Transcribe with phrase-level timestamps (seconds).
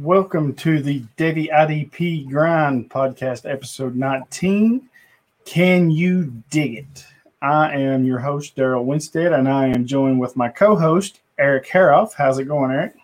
[0.00, 4.88] Welcome to the Debbie IDP Grind podcast, episode 19.
[5.44, 7.06] Can you dig it?
[7.42, 11.66] I am your host, Daryl Winstead, and I am joined with my co host, Eric
[11.66, 12.14] Haroff.
[12.14, 12.94] How's it going, Eric?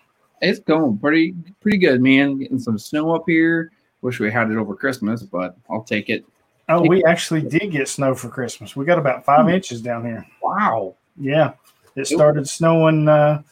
[0.41, 2.39] It's going pretty pretty good, man.
[2.39, 3.71] Getting some snow up here.
[4.01, 6.25] Wish we had it over Christmas, but I'll take it.
[6.67, 8.75] Oh, we actually did get snow for Christmas.
[8.75, 10.25] We got about five inches down here.
[10.41, 10.95] Wow.
[11.15, 11.53] Yeah.
[11.95, 13.43] It started snowing uh,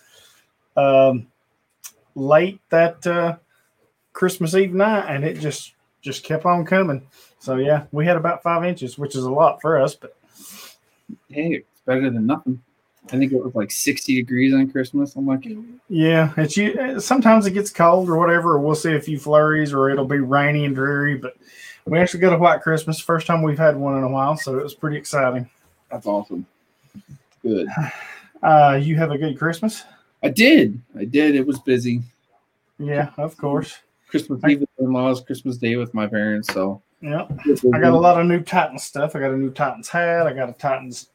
[0.76, 1.28] um,
[2.16, 3.38] late that uh,
[4.14, 7.08] Christmas Eve night, and it just just kept on coming.
[7.40, 9.96] So yeah, we had about five inches, which is a lot for us.
[9.96, 10.16] But
[11.30, 12.62] Hey, it's better than nothing.
[13.12, 15.16] I think it was like 60 degrees on Christmas.
[15.16, 15.48] I'm like,
[15.90, 17.00] yeah, it's you.
[17.00, 18.54] Sometimes it gets cold or whatever.
[18.54, 21.16] Or we'll see a few flurries, or it'll be rainy and dreary.
[21.16, 21.36] But
[21.86, 24.58] we actually got a white Christmas, first time we've had one in a while, so
[24.58, 25.50] it was pretty exciting.
[25.92, 26.46] that's awesome.
[27.42, 27.68] Good.
[28.44, 29.86] Uh, you have a good Christmas?
[30.26, 30.82] I did.
[30.98, 31.36] I did.
[31.36, 32.02] It was busy.
[32.80, 33.78] Yeah, of course.
[34.08, 36.54] Christmas Eve with in laws, Christmas Day with my parents.
[36.54, 37.28] So Yeah.
[37.74, 39.16] I got a lot of new Titans stuff.
[39.16, 40.28] I got a new Titans hat.
[40.28, 41.10] I got a Titans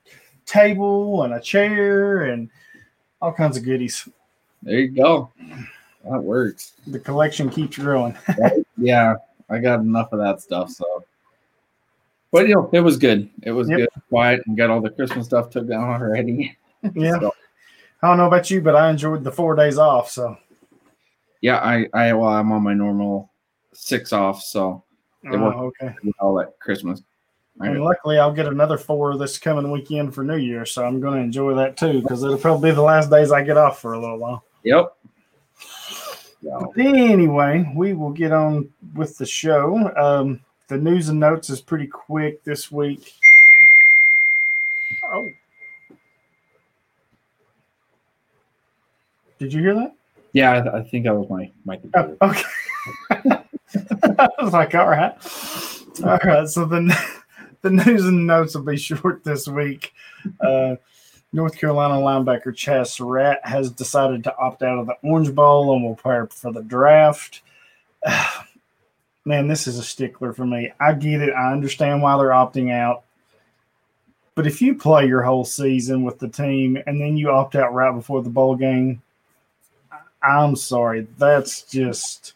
[0.46, 2.48] table and a chair and
[3.20, 4.08] all kinds of goodies.
[4.62, 5.30] There you go.
[6.04, 6.72] That works.
[6.86, 8.16] The collection keeps growing.
[8.82, 9.16] Yeah,
[9.50, 10.70] I got enough of that stuff.
[10.70, 11.04] So,
[12.32, 13.28] but you know, it was good.
[13.42, 13.78] It was Yep.
[13.78, 16.56] good, quiet, and got all the Christmas stuff took down already.
[16.94, 17.18] Yeah.
[17.20, 17.34] So,
[18.02, 20.10] I don't know about you, but I enjoyed the four days off.
[20.10, 20.36] So
[21.40, 23.30] yeah, I, I, well, I'm on my normal
[23.72, 24.84] six off, so
[25.30, 25.94] oh, okay.
[26.18, 27.02] all at Christmas.
[27.60, 31.18] And luckily, I'll get another four this coming weekend for New Year, so I'm going
[31.18, 33.92] to enjoy that too because it'll probably be the last days I get off for
[33.92, 34.44] a little while.
[34.64, 34.96] Yep.
[36.42, 39.92] So, Anyway, we will get on with the show.
[39.94, 43.12] Um, the news and notes is pretty quick this week.
[49.40, 49.96] Did you hear that?
[50.32, 52.16] yeah, I, I think that was my my computer.
[52.20, 52.42] Oh, okay.
[54.18, 55.14] I was like, all right.
[56.04, 56.48] All right.
[56.48, 56.96] So the,
[57.62, 59.92] the news and notes will be short this week.
[60.40, 60.76] Uh,
[61.32, 65.84] North Carolina linebacker Chaz Surratt has decided to opt out of the Orange Bowl and
[65.84, 67.42] will prepare for the draft.
[69.24, 70.72] Man, this is a stickler for me.
[70.80, 71.32] I get it.
[71.34, 73.04] I understand why they're opting out.
[74.34, 77.74] But if you play your whole season with the team and then you opt out
[77.74, 79.02] right before the bowl game,
[80.22, 81.06] I'm sorry.
[81.18, 82.34] That's just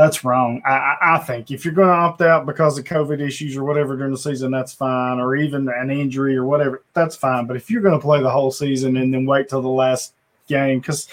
[0.00, 0.62] that's wrong.
[0.64, 3.64] I, I, I think if you're going to opt out because of COVID issues or
[3.64, 7.46] whatever during the season, that's fine, or even an injury or whatever, that's fine.
[7.46, 10.14] But if you're going to play the whole season and then wait till the last
[10.46, 11.06] game, because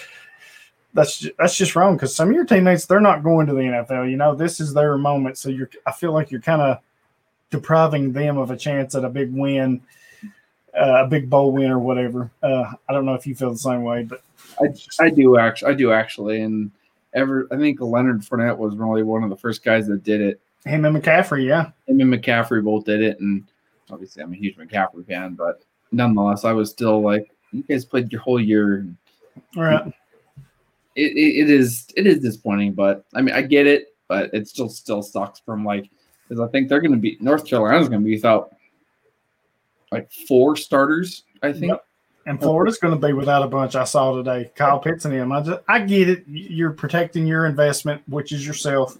[0.94, 1.96] that's ju- that's just wrong.
[1.96, 4.10] Because some of your teammates they're not going to the NFL.
[4.10, 5.68] You know, this is their moment, so you're.
[5.86, 6.78] I feel like you're kind of
[7.50, 9.82] depriving them of a chance at a big win,
[10.74, 12.30] uh, a big bowl win or whatever.
[12.42, 14.22] Uh, I don't know if you feel the same way, but
[14.60, 16.70] I, I do actually, I do actually, and
[17.14, 20.40] ever I think Leonard Fournette was really one of the first guys that did it.
[20.64, 21.70] him and McCaffrey, yeah.
[21.86, 23.44] Him and McCaffrey both did it, and
[23.90, 28.12] obviously I'm a huge McCaffrey fan, but nonetheless, I was still like, you guys played
[28.12, 28.86] your whole year.
[29.56, 29.86] All right.
[30.94, 34.48] It, it, it is it is disappointing, but I mean I get it, but it
[34.48, 35.88] still still sucks from like
[36.28, 38.54] because I think they're going to be North Carolina's going to be without
[39.92, 41.22] like four starters.
[41.42, 41.70] I think.
[41.70, 41.84] Yep.
[42.28, 43.74] And Florida's going to be without a bunch.
[43.74, 44.50] I saw today.
[44.54, 45.32] Kyle Pitts and him.
[45.32, 46.24] I just, I get it.
[46.28, 48.98] You're protecting your investment, which is yourself.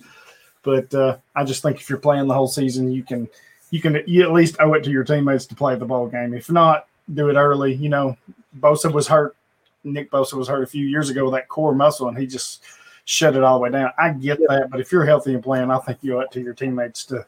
[0.63, 3.29] But uh, I just think if you're playing the whole season, you can,
[3.71, 6.33] you can, you at least owe it to your teammates to play the ball game.
[6.33, 7.75] If not, do it early.
[7.75, 8.17] You know,
[8.61, 9.37] Bosa was hurt.
[9.85, 12.65] Nick Bosa was hurt a few years ago with that core muscle, and he just
[13.05, 13.93] shut it all the way down.
[13.99, 16.41] I get that, but if you're healthy and playing, I think you owe it to
[16.41, 17.27] your teammates to,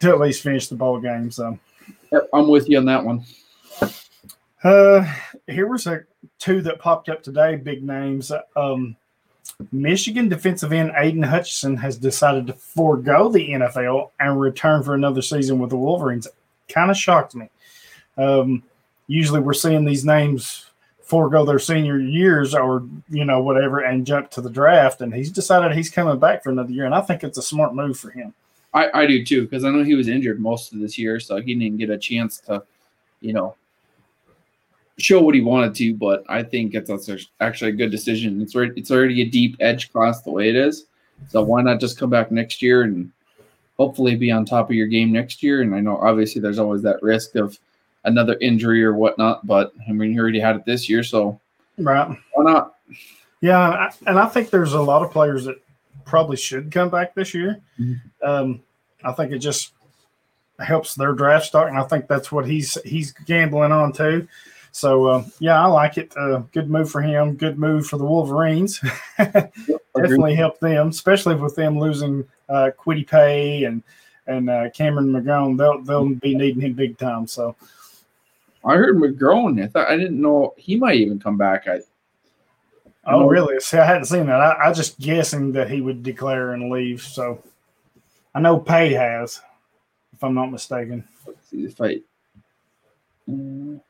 [0.00, 1.30] to at least finish the ball game.
[1.30, 1.58] So.
[2.10, 3.22] Yep, I'm with you on that one.
[4.62, 5.10] Uh,
[5.46, 6.04] here was a
[6.38, 7.56] two that popped up today.
[7.56, 8.30] Big names.
[8.56, 8.96] Um,
[9.72, 15.22] Michigan defensive end Aidan Hutchinson has decided to forego the NFL and return for another
[15.22, 16.28] season with the Wolverines.
[16.68, 17.48] Kind of shocked me.
[18.16, 18.62] Um,
[19.06, 20.66] usually, we're seeing these names
[21.02, 25.30] forego their senior years or you know whatever and jump to the draft, and he's
[25.30, 28.10] decided he's coming back for another year, and I think it's a smart move for
[28.10, 28.32] him.
[28.72, 31.40] I, I do too because I know he was injured most of this year, so
[31.40, 32.62] he didn't get a chance to,
[33.20, 33.56] you know,
[35.00, 35.94] show what he wanted to.
[35.94, 36.90] But I think it's
[37.40, 38.40] actually a good decision.
[38.40, 40.86] It's already, it's already a deep edge class the way it is,
[41.28, 43.10] so why not just come back next year and
[43.78, 45.62] hopefully be on top of your game next year?
[45.62, 47.58] And I know obviously there's always that risk of
[48.04, 51.40] another injury or whatnot, but I mean you already had it this year, so
[51.78, 52.16] Right.
[52.34, 52.74] why not?
[53.40, 55.56] Yeah, and I, think there's a lot of players that
[56.04, 57.58] probably should come back this year.
[57.78, 58.00] Mhm.
[58.22, 58.60] Um,
[59.02, 59.72] I think it just
[60.58, 64.28] helps their draft stock, and I think that's what he's he's gambling on too.
[64.72, 66.12] So uh, yeah, I like it.
[66.16, 67.34] Uh, good move for him.
[67.34, 68.80] Good move for the Wolverines
[69.96, 73.82] definitely help them, especially with them losing uh, Kwity Paye and
[74.26, 75.56] and uh, Cameron McGrone.
[75.56, 77.26] They'll they'll be needing him big time.
[77.26, 77.56] So
[78.64, 79.62] I heard McGrone.
[79.62, 81.66] I thought I didn't know he might even come back.
[81.66, 81.80] I
[83.06, 83.58] oh really?
[83.60, 84.40] See, I hadn't seen that.
[84.40, 87.02] I, I just guessing that he would declare and leave.
[87.02, 87.42] So
[88.34, 89.40] I know Paye has,
[90.12, 91.04] if I'm not mistaken.
[91.26, 92.02] Let's see the fight.
[93.28, 93.80] Mm.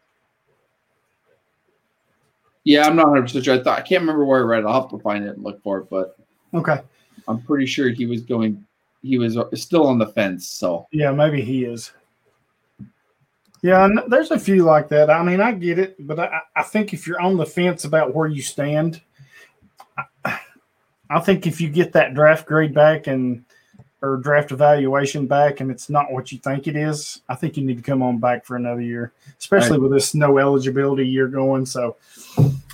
[2.65, 3.55] Yeah, I'm not 100 percent sure.
[3.55, 4.67] I thought I can't remember where I read it.
[4.67, 6.17] I'll have to find it and look for it, but
[6.53, 6.81] Okay.
[7.29, 8.65] I'm pretty sure he was going.
[9.03, 10.49] He was uh, still on the fence.
[10.49, 11.93] So Yeah, maybe he is.
[13.63, 15.11] Yeah, and there's a few like that.
[15.11, 18.15] I mean, I get it, but I, I think if you're on the fence about
[18.15, 19.03] where you stand,
[20.25, 20.41] I,
[21.11, 23.45] I think if you get that draft grade back and
[24.03, 27.65] or draft evaluation back and it's not what you think it is, I think you
[27.65, 29.83] need to come on back for another year, especially Right.
[29.83, 31.67] with this no eligibility year going.
[31.67, 31.97] So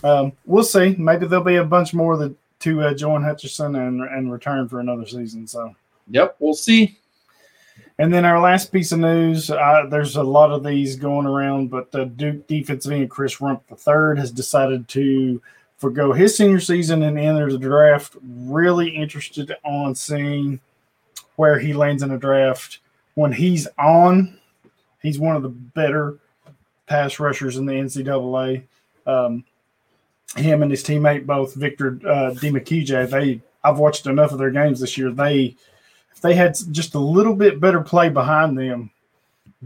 [0.05, 0.94] um, we'll see.
[0.99, 4.81] Maybe there'll be a bunch more that to uh, join Hutchinson and and return for
[4.81, 5.46] another season.
[5.46, 5.75] So.
[6.11, 6.99] yep, we'll see.
[7.99, 11.70] And then our last piece of news, uh, there's a lot of these going around,
[11.70, 15.40] but uh, Duke defensive end Chris Rumph III has decided to
[15.78, 18.17] forego his senior season and enter the draft.
[18.23, 20.61] Really interested on seeing
[21.37, 22.81] where he lands in the draft.
[23.15, 24.38] When he's on,
[25.00, 26.19] he's one of the better
[26.87, 28.62] pass rushers in the NCAA.
[29.06, 29.44] Um,
[30.37, 32.31] him and his teammate, both Victor uh,
[33.06, 35.11] they I've watched enough of their games this year.
[35.11, 35.56] They
[36.12, 38.91] if they had just a little bit better play behind them,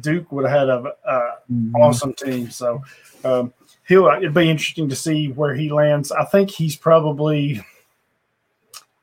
[0.01, 1.39] Duke would have had a, a
[1.77, 2.51] awesome team.
[2.51, 2.83] So
[3.25, 3.53] um,
[3.87, 6.13] he'll it'd be interesting to see where he lands.
[6.13, 7.65] I think he's probably.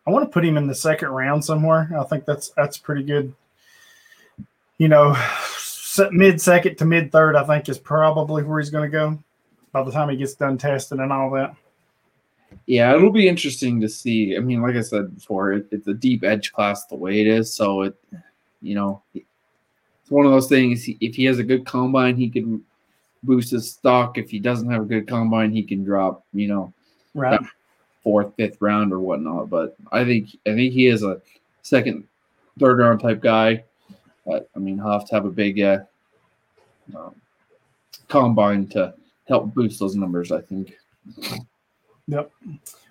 [0.07, 1.92] I want to put him in the second round somewhere.
[2.00, 3.33] I think that's that's pretty good.
[4.77, 5.15] You know,
[6.12, 9.19] mid second to mid third, I think is probably where he's going to go
[9.74, 11.56] by the time he gets done testing and all that.
[12.65, 14.38] Yeah, it'll be interesting to see.
[14.38, 17.27] I mean, like I said before, it, it's a deep edge class the way it
[17.27, 17.54] is.
[17.54, 17.95] So it,
[18.62, 20.88] you know, it's one of those things.
[20.88, 22.63] If he has a good combine, he can
[23.24, 24.18] boost his stock.
[24.18, 26.25] If he doesn't have a good combine, he can drop.
[26.33, 26.74] You know,
[27.13, 27.39] Right.
[28.07, 29.50] Fourth, fifth round or whatnot.
[29.50, 31.21] But I think I think he is a
[31.62, 32.06] second,
[32.57, 33.65] third round type guy.
[34.25, 35.80] But I mean, he'll have to have a big uh,
[36.95, 37.13] um,
[38.07, 38.94] combine to
[39.27, 40.31] help boost those numbers.
[40.31, 40.77] I think.
[42.07, 42.31] Yep.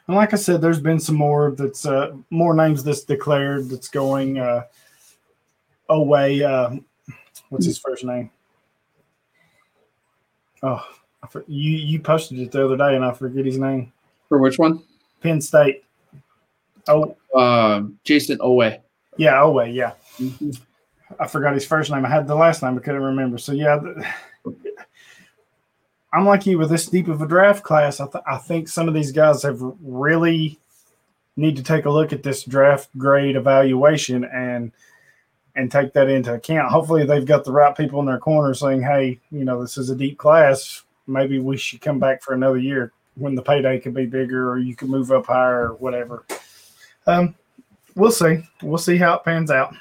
[0.06, 3.88] And like I said, there's been some more that's uh, more names that's declared that's
[3.88, 4.64] going uh,
[5.88, 6.42] away.
[6.42, 6.76] Uh,
[7.48, 8.30] what's his first name?
[10.62, 10.86] Oh,
[11.22, 13.94] I for, you you posted it the other day, and I forget his name.
[14.28, 14.82] For which one?
[15.20, 15.84] Penn State.
[16.88, 18.80] Oh Uh, Jayson Oweh.
[19.16, 19.72] yeah, Oweh.
[19.74, 19.92] Yeah,
[21.18, 22.04] I forgot his first name.
[22.04, 23.38] I had the last name, I couldn't remember.
[23.38, 24.06] So yeah, the,
[26.12, 28.00] I'm like you with this deep of a draft class.
[28.00, 30.58] I, th- I think some of these guys have really
[31.36, 34.72] need to take a look at this draft grade evaluation and
[35.56, 36.70] and take that into account.
[36.70, 39.90] Hopefully, they've got the right people in their corner saying, "Hey, you know, this is
[39.90, 40.82] a deep class.
[41.06, 44.58] Maybe we should come back for another year when the payday could be bigger, or
[44.58, 46.24] you can move up higher, or whatever."
[47.06, 47.34] Um,
[47.94, 48.38] we'll see.
[48.62, 49.74] We'll see how it pans out.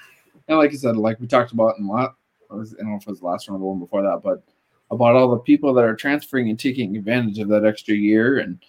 [0.47, 2.15] And like you said, like we talked about in a lot,
[2.51, 4.43] I don't know if it was the last one or the one before that, but
[4.91, 8.59] about all the people that are transferring and taking advantage of that extra year and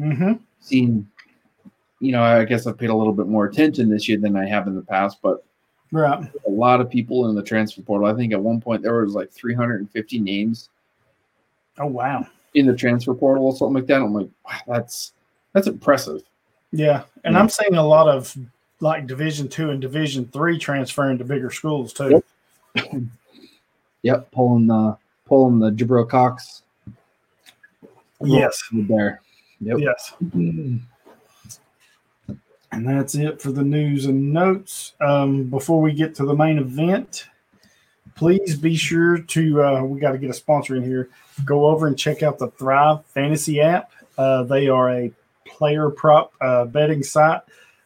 [0.00, 0.32] Mm-hmm.
[0.60, 1.06] seeing,
[2.00, 4.46] you know, I guess I've paid a little bit more attention this year than I
[4.46, 5.42] have in the past, but
[5.92, 6.24] Right.
[6.46, 8.08] a lot of people in the transfer portal.
[8.08, 10.68] I think at one point there was like 350 names
[11.78, 12.26] Oh wow.
[12.56, 14.00] In the transfer portal or something like that.
[14.02, 15.12] I'm like, wow, that's
[15.52, 16.22] that's impressive.
[16.72, 17.40] Yeah, and Yeah.
[17.40, 18.36] I'm seeing a lot of
[18.80, 22.22] like Division two and Division three transferring to bigger schools too.
[22.74, 22.92] Yep.
[24.02, 24.96] Yep, pulling the
[25.26, 26.62] pulling the Jabril Cox
[28.22, 28.62] Yes.
[28.72, 29.20] there.
[29.60, 29.78] Yep.
[29.80, 30.12] Yes.
[32.72, 34.92] And that's it for the news and notes.
[35.00, 37.26] Um, before we get to the main event,
[38.16, 41.10] please be sure to, uh, we got to get a sponsor in here.
[41.44, 43.92] Go over and check out the Thrive Fantasy app.
[44.18, 45.12] Uh, they are a
[45.46, 47.42] player prop uh, betting site.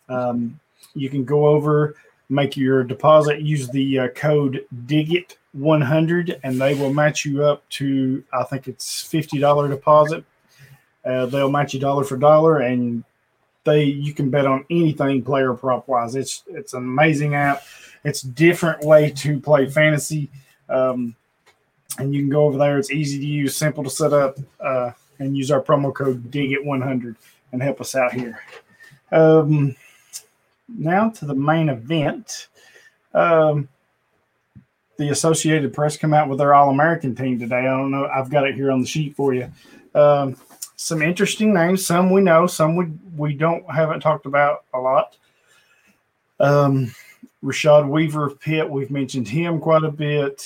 [0.08, 0.58] Um,
[0.94, 1.96] you can go over,
[2.28, 8.22] make your deposit, use the uh, code DIGIT100, and they will match you up to,
[8.32, 10.24] I think it's $50 deposit.
[11.04, 13.04] Uh, they'll match you dollar for dollar, and
[13.64, 16.14] they you can bet on anything player prop wise.
[16.14, 17.62] It's it's an amazing app.
[18.04, 20.30] It's different way to play fantasy,
[20.68, 21.14] um,
[21.98, 22.78] and you can go over there.
[22.78, 26.50] It's easy to use, simple to set up, uh, and use our promo code dig
[26.50, 27.14] DIGIT100
[27.52, 28.40] and help us out here.
[29.12, 29.76] Um,
[30.68, 32.48] now to the main event.
[33.12, 33.68] Um,
[34.96, 37.60] the Associated Press come out with their All American team today.
[37.60, 38.06] I don't know.
[38.06, 39.50] I've got it here on the sheet for you.
[39.94, 40.36] Um,
[40.80, 41.84] some interesting names.
[41.84, 45.14] Some we know, some we we don't haven't talked about a lot.
[46.40, 46.94] Um,
[47.44, 50.42] Rashad Weaver of Pitt, we've mentioned him quite a bit.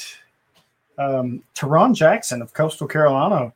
[0.98, 3.52] Um, Tarron Jackson of Coastal Carolina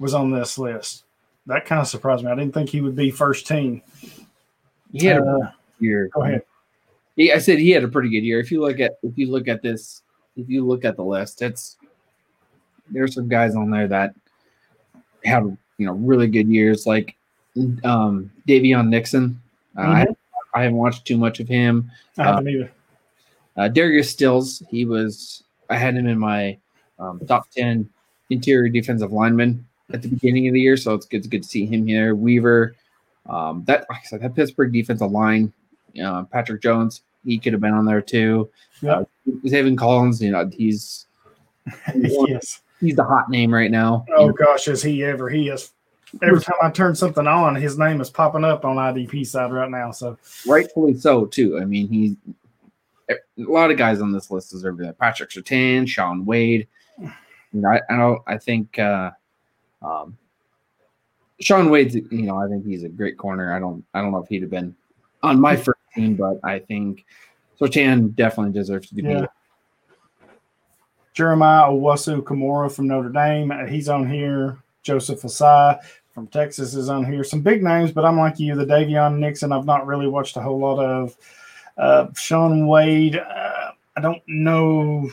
[0.00, 1.04] was on this list.
[1.46, 2.32] That kind of surprised me.
[2.32, 3.80] I didn't think he would be first team.
[4.92, 6.10] He had uh, a year.
[6.12, 6.42] Go ahead.
[7.14, 8.40] He, I said he had a pretty good year.
[8.40, 10.02] If you look at if you look at this,
[10.36, 11.76] if you look at the list, it's
[12.90, 14.16] there's some guys on there that
[15.24, 15.44] had
[15.78, 17.16] you know really good years, like
[17.84, 19.40] um, Daviyon Nixon.
[19.76, 20.12] Uh, mm-hmm.
[20.54, 21.90] I, I, haven't watched too much of him.
[22.18, 22.72] I haven't uh, either.
[23.56, 25.42] Uh, Darius Stills, he was.
[25.70, 26.58] I had him in my
[26.98, 27.88] um, top ten
[28.30, 31.48] interior defensive lineman at the beginning of the year, so it's good, it's good to
[31.48, 32.14] see him here.
[32.14, 32.74] Weaver,
[33.26, 35.52] um, that like I said, that Pittsburgh defensive line,
[36.02, 38.50] uh, Patrick Jones, he could have been on there too.
[38.80, 38.98] Yeah.
[38.98, 39.04] Uh,
[39.46, 41.06] Zaven Collins, you know, he's
[41.94, 44.04] yes he's the hot name right now.
[44.16, 45.28] Oh gosh, is he ever?
[45.28, 45.72] He is.
[46.22, 49.70] Every time I turn something on, his name is popping up on IDP side right
[49.70, 49.90] now.
[49.90, 51.58] So rightfully so too.
[51.58, 52.14] I mean, he's
[53.10, 54.98] a lot of guys on this list deserve that.
[54.98, 56.68] Patrick Surtain, Shaun Wade.
[57.00, 58.22] I, I don't.
[58.26, 59.10] I think uh,
[59.82, 60.16] um,
[61.40, 61.94] Shaun Wade's.
[61.94, 63.54] You know, I think he's a great corner.
[63.54, 63.84] I don't.
[63.94, 64.74] I don't know if he'd have been
[65.22, 67.04] on my first team, but I think
[67.60, 69.02] Surtain definitely deserves to be.
[69.02, 69.26] Yeah.
[71.14, 73.50] Jeremiah Owusu-Koramoah from Notre Dame.
[73.50, 74.58] Uh, he's on here.
[74.82, 75.78] Joseph Ossai
[76.12, 77.24] from Texas is on here.
[77.24, 79.52] Some big names, but I'm like you, the Daviyon Nixon.
[79.52, 81.16] I've not really watched a whole lot of.
[81.78, 83.16] Uh, Shaun Wade.
[83.16, 85.08] Uh, I don't know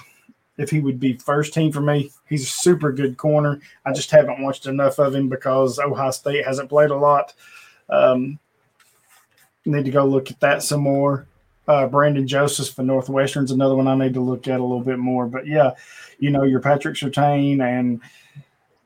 [0.57, 2.11] if he would be first team for me.
[2.27, 3.61] He's a super good corner.
[3.85, 7.33] I just haven't watched enough of him because Ohio State hasn't played a lot.
[7.89, 8.39] Um,
[9.65, 11.27] need to go look at that some more.
[11.71, 14.99] Uh, Brandon Joseph for Northwestern's another one I need to look at a little bit
[14.99, 15.25] more.
[15.25, 15.71] But yeah,
[16.19, 18.01] you know, your Patrick Surtain and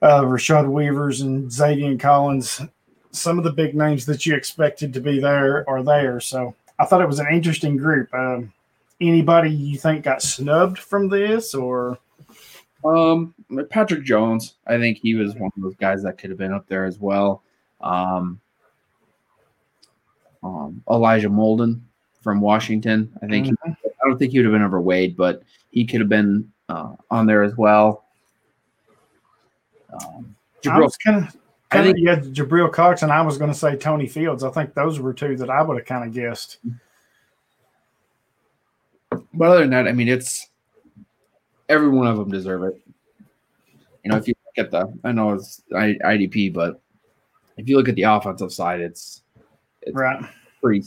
[0.04, 2.62] uh, Rashad Weavers and Xavier Collins,
[3.10, 6.20] some of the big names that you expected to be there are there.
[6.20, 8.14] So I thought it was an interesting group.
[8.14, 8.54] Um,
[9.02, 11.98] anybody you think got snubbed from this or?
[12.86, 13.34] Um,
[13.72, 16.68] Patrick Jones, I think he was one of those guys that could have been up
[16.68, 17.42] there as well.
[17.82, 18.40] Um,
[20.44, 21.82] um, Elijah Molden,
[22.26, 23.16] from Washington.
[23.22, 23.72] I think mm-hmm.
[23.84, 26.52] he, I don't think he would have been over Wade, but he could have been
[26.68, 28.04] uh, on there as well.
[29.94, 31.38] Um, Jabril, kind of,
[31.70, 34.44] I think you had Jabril Cox, and I was going to say Tony Fields.
[34.44, 36.58] I think those were two that I would have kind of guessed.
[39.12, 40.50] But other than that, I mean, it's
[41.70, 42.82] every one of them deserve it.
[44.04, 46.82] You know, if you look at the, I know it's IDP, but
[47.56, 49.22] if you look at the offensive side, it's,
[49.84, 50.26] it's right.
[50.60, 50.84] pretty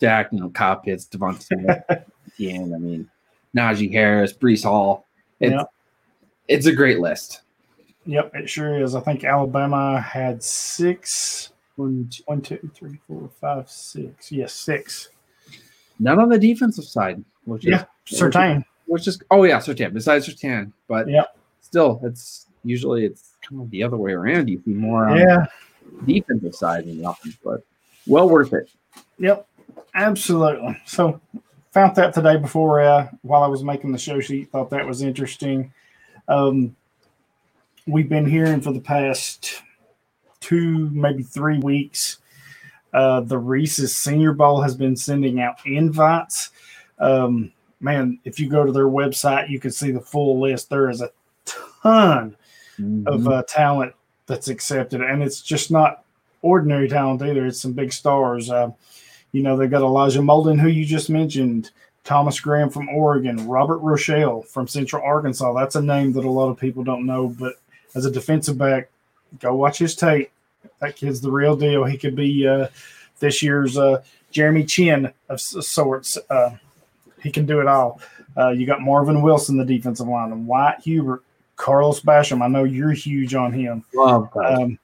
[0.00, 2.04] stacked, you know, Kyle Pitts, DeVonta, I
[2.38, 3.10] mean,
[3.54, 5.06] Najee Harris, Breece Hall.
[5.40, 5.70] It's, yep.
[6.48, 7.42] it's a great list.
[8.06, 8.94] Yep, it sure is.
[8.94, 11.52] I think Alabama had six.
[11.76, 14.32] One, one, two, three, four, five, six.
[14.32, 15.10] Yes, six.
[15.98, 17.22] None on the defensive side.
[17.44, 18.64] Which yeah, is, Surtain.
[18.86, 19.92] Which is oh yeah, Surtain.
[19.92, 21.24] Besides Surtain, but yeah,
[21.60, 24.48] still, it's usually it's kind of the other way around.
[24.48, 25.46] You see more on yeah.
[26.06, 27.62] defensive side than the offense, but
[28.06, 28.70] well worth it.
[29.18, 29.46] Yep.
[29.94, 30.80] Absolutely.
[30.86, 31.20] So
[31.72, 34.50] found that today before uh, while I was making the show sheet.
[34.50, 35.72] Thought that was interesting.
[36.28, 36.76] Um,
[37.86, 39.62] we've been hearing for the past
[40.40, 42.18] two, maybe three weeks.
[42.92, 46.50] Uh, the Reese's Senior Bowl has been sending out invites.
[46.98, 50.70] Um, man, if you go to their website, you can see the full list.
[50.70, 51.10] There is a
[51.44, 52.36] ton
[52.78, 53.06] mm-hmm.
[53.06, 53.94] of uh, talent
[54.26, 56.04] that's accepted, and it's just not
[56.42, 57.46] ordinary talent either.
[57.46, 58.50] It's some big stars.
[58.50, 58.70] Uh,
[59.32, 61.70] you know, they got Elijah Molden, who you just mentioned,
[62.04, 65.52] Thomas Graham from Oregon, Robert Rochell from Central Arkansas.
[65.52, 67.54] That's a name that a lot of people don't know, but
[67.94, 68.88] as a defensive back,
[69.38, 70.30] go watch his tape.
[70.80, 71.84] That kid's the real deal.
[71.84, 72.68] He could be uh,
[73.18, 76.18] this year's uh, Jeremy Chinn of sorts.
[76.28, 76.56] Uh,
[77.22, 78.00] he can do it all.
[78.36, 81.22] Uh, you got Marvin Wilson, the defensive lineman, Wyatt Hubert,
[81.56, 82.42] Carlos Basham.
[82.42, 83.84] I know you're huge on him.
[83.94, 84.78] Love um,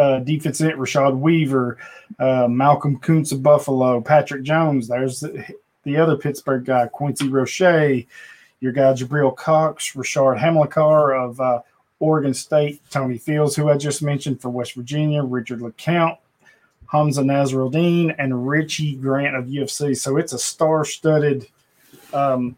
[0.00, 1.76] uh, defense end Rashad Weaver,
[2.18, 4.88] uh, Malcolm Koonce of Buffalo, Patrick Jones.
[4.88, 5.44] There's the,
[5.84, 7.60] the, other Pittsburgh guy, Quincy Roche,
[8.60, 11.60] your guy Jabril Cox, Rashard Hamilcar of uh,
[11.98, 16.16] Oregon State, Tony Fields, who I just mentioned for West Virginia, Richard LeCounte,
[16.90, 19.94] Hamsah Nasirildeen, and Richie Grant of UFC.
[19.94, 21.46] So it's a star-studded
[22.14, 22.56] um,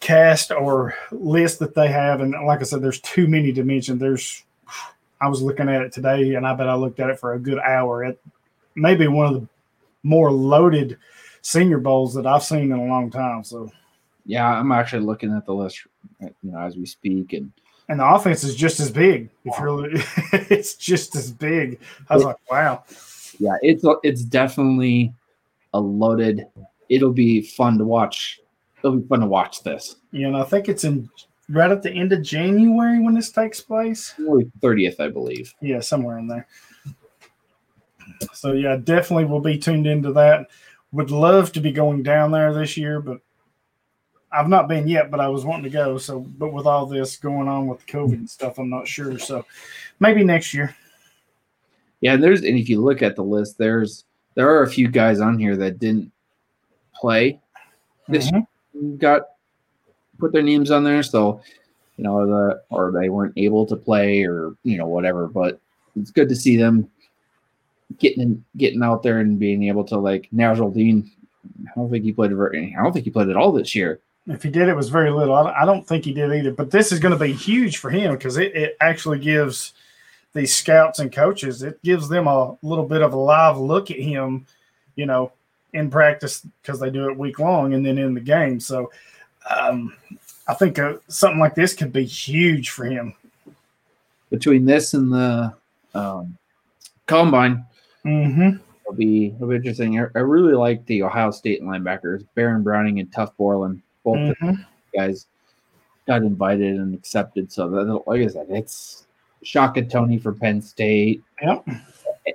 [0.00, 3.98] cast or list that they have, and like I said, there's too many to mention.
[3.98, 4.44] There's
[5.20, 7.38] I was looking at it today, and I bet I looked at it for a
[7.38, 8.04] good hour.
[8.04, 8.20] It
[8.74, 9.48] may be one of the
[10.02, 10.98] more loaded
[11.42, 13.42] Senior Bowls that I've seen in a long time.
[13.44, 13.70] So,
[14.26, 15.86] yeah, I'm actually looking at the list,
[16.20, 17.52] you know, as we speak, and
[17.88, 19.30] and the offense is just as big.
[19.44, 19.88] If you're,
[20.50, 21.80] it's just as big.
[22.10, 22.84] I was like, wow.
[23.38, 25.12] Yeah, it's it's definitely
[25.72, 26.46] a loaded.
[26.88, 28.40] It'll be fun to watch.
[28.78, 29.96] It'll be fun to watch this.
[30.12, 31.08] You know, I think it's in
[31.48, 34.14] right at the end of January when this takes place.
[34.60, 35.54] Thirtieth, I believe.
[35.60, 36.46] Yeah, somewhere in there.
[38.32, 40.48] So yeah, definitely will be tuned into that.
[40.92, 43.20] Would love to be going down there this year, but
[44.32, 45.98] I've not been yet, but I was wanting to go.
[45.98, 49.18] So, but with all this going on with COVID and stuff, I'm not sure.
[49.18, 49.44] So,
[50.00, 50.74] maybe next year.
[52.00, 54.88] Yeah, and there's and if you look at the list, there's there are a few
[54.88, 56.12] guys on here that didn't
[56.94, 57.40] play
[58.08, 58.96] this mm-hmm.
[58.96, 59.22] got
[60.18, 61.02] put their names on there.
[61.02, 61.40] So,
[61.96, 65.26] you know, the or they weren't able to play or you know whatever.
[65.26, 65.60] But
[65.96, 66.90] it's good to see them
[67.98, 71.10] getting getting out there and being able to like Dean.
[71.66, 72.32] I don't think he played.
[72.32, 74.00] I don't think he played at all this year.
[74.26, 75.34] If he did, it was very little.
[75.34, 76.52] I don't think he did either.
[76.52, 79.72] But this is going to be huge for him because it, it actually gives
[80.34, 83.98] these scouts and coaches it gives them a little bit of a live look at
[83.98, 84.46] him,
[84.94, 85.32] you know,
[85.72, 88.60] in practice because they do it week long and then in the game.
[88.60, 88.90] So
[89.54, 89.94] um,
[90.46, 93.14] I think uh, something like this could be huge for him.
[94.30, 95.54] Between this and the
[95.94, 96.36] um,
[97.06, 97.64] combine,
[98.04, 98.58] mm-hmm.
[98.82, 99.98] it'll be it'll be interesting.
[99.98, 104.62] I, I really like the Ohio State linebackers, Baron Browning and Tuf Borland both mm-hmm.
[104.94, 105.26] guys
[106.06, 107.52] got invited and accepted.
[107.52, 109.06] So that, like I said, it's
[109.42, 111.22] Shaka Toney for Penn State.
[111.42, 111.68] Yep.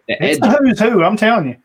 [0.07, 1.57] It's the who's who, I'm telling you.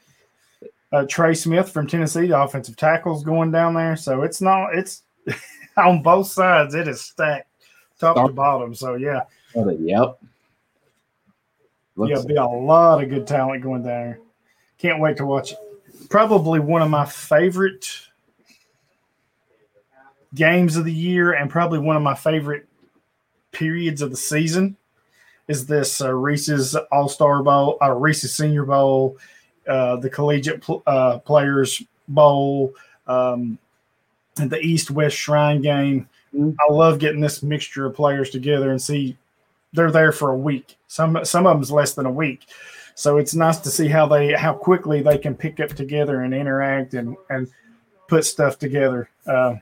[0.90, 3.96] Uh, Trey Smith from Tennessee, the offensive tackles going down there.
[3.96, 5.02] So it's not, it's
[5.76, 7.48] on both sides, it is stacked
[7.98, 8.28] top Start.
[8.28, 8.74] to bottom.
[8.74, 9.22] So yeah.
[9.54, 10.18] Oh, yep.
[11.96, 14.20] Looks yeah, be a lot of good talent going there.
[14.78, 15.58] Can't wait to watch it.
[16.08, 17.88] Probably one of my favorite
[20.34, 22.66] games of the year and probably one of my favorite
[23.50, 24.76] periods of the season
[25.48, 29.16] is this uh, Reese's All Star Bowl, uh, Reese's Senior Bowl,
[29.66, 32.74] uh, the Collegiate pl- uh, Players Bowl,
[33.06, 33.58] um,
[34.46, 36.08] the East West Shrine game.
[36.34, 36.50] Mm-hmm.
[36.60, 39.16] I love getting this mixture of players together and see
[39.72, 40.76] they're there for a week.
[40.86, 42.46] Some some of them's less than a week,
[42.94, 46.34] so it's nice to see how they how quickly they can pick up together and
[46.34, 47.48] interact and and
[48.08, 49.08] put stuff together.
[49.26, 49.56] Uh,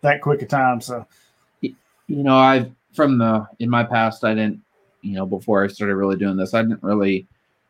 [0.00, 0.80] that quick a time.
[0.80, 1.06] So,
[1.60, 1.74] you
[2.08, 4.60] know, I from the in my past, I didn't,
[5.02, 7.26] you know, before I started really doing this, I didn't really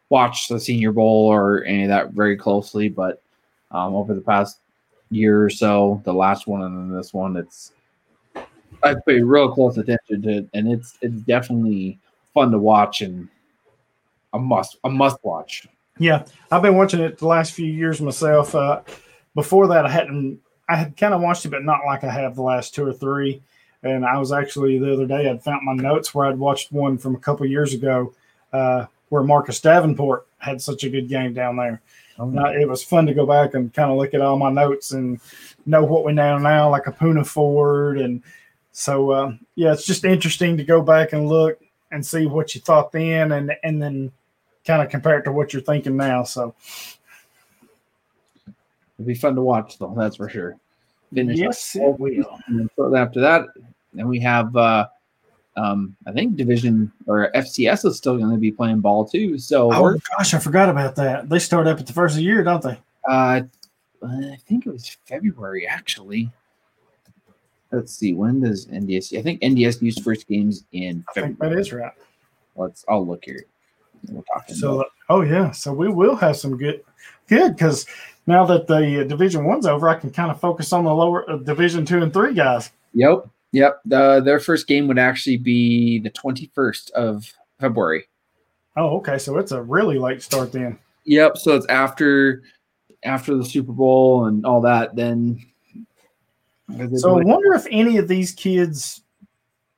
[0.09, 2.89] watch the Senior Bowl or any of that very closely.
[2.89, 3.23] But
[3.71, 4.59] um, over the past
[5.11, 7.73] year or so, the last one and then this one, it's
[8.83, 11.99] I've paid real close attention to it, and it's it's definitely
[12.35, 13.29] fun to watch and
[14.33, 15.67] a must a must watch.
[15.99, 18.55] Yeah, I've been watching it the last few years myself.
[18.55, 18.83] Uh,
[19.35, 22.37] before that, I hadn't I had kind of watched it, but not like I have
[22.37, 23.43] the last two or three.
[23.83, 26.99] And I was actually the other day, I'd found my notes where I'd watched one
[26.99, 28.13] from a couple years ago
[28.53, 31.81] uh, where Marcus Davenport had such a good game down there.
[32.21, 35.21] It was fun to go back and kind of look at all my notes and
[35.67, 37.99] know what we know now, like a Poona Ford.
[37.99, 38.23] And
[38.73, 41.61] so, uh, yeah, it's just interesting to go back and look
[41.93, 44.13] and see what you thought then and, and then
[44.67, 46.25] kind of compare it to what you're thinking now.
[46.25, 46.55] So,
[48.99, 49.95] It'll be fun to watch, though.
[49.97, 50.57] That's for sure.
[51.15, 52.39] Finish yes, it will.
[52.49, 53.47] And after that,
[53.95, 54.89] then we have, uh,
[55.59, 59.39] um, I think Division or FCS is still going to be playing ball too.
[59.39, 61.29] So, oh gosh, I forgot about that.
[61.29, 62.79] They start up at the first of the year, don't they?
[63.09, 63.43] Uh,
[64.03, 66.31] I think it was February actually.
[67.73, 68.15] Let's see.
[68.15, 69.19] When does NDS?
[69.19, 71.37] I think NDS first games in February.
[71.41, 71.93] that is right.
[72.57, 72.85] Let's.
[72.89, 73.45] I'll look here.
[74.09, 74.55] We're talking.
[74.55, 74.93] So, about.
[75.11, 75.51] oh yeah.
[75.51, 76.83] So we will have some good,
[77.29, 77.85] good because
[78.27, 81.29] now that the uh, Division One's over, I can kind of focus on the lower
[81.29, 82.71] uh, Division Two and Three guys.
[82.95, 83.81] Yep, yep.
[83.85, 88.09] The, their first game would actually be the twenty first of February.
[88.77, 89.19] Oh, okay.
[89.19, 90.79] So it's a really late start then.
[91.05, 91.39] Yep.
[91.39, 92.43] So it's after
[93.05, 94.95] after the Super Bowl and all that.
[94.95, 95.45] Then.
[96.97, 99.03] So I wonder if any of these kids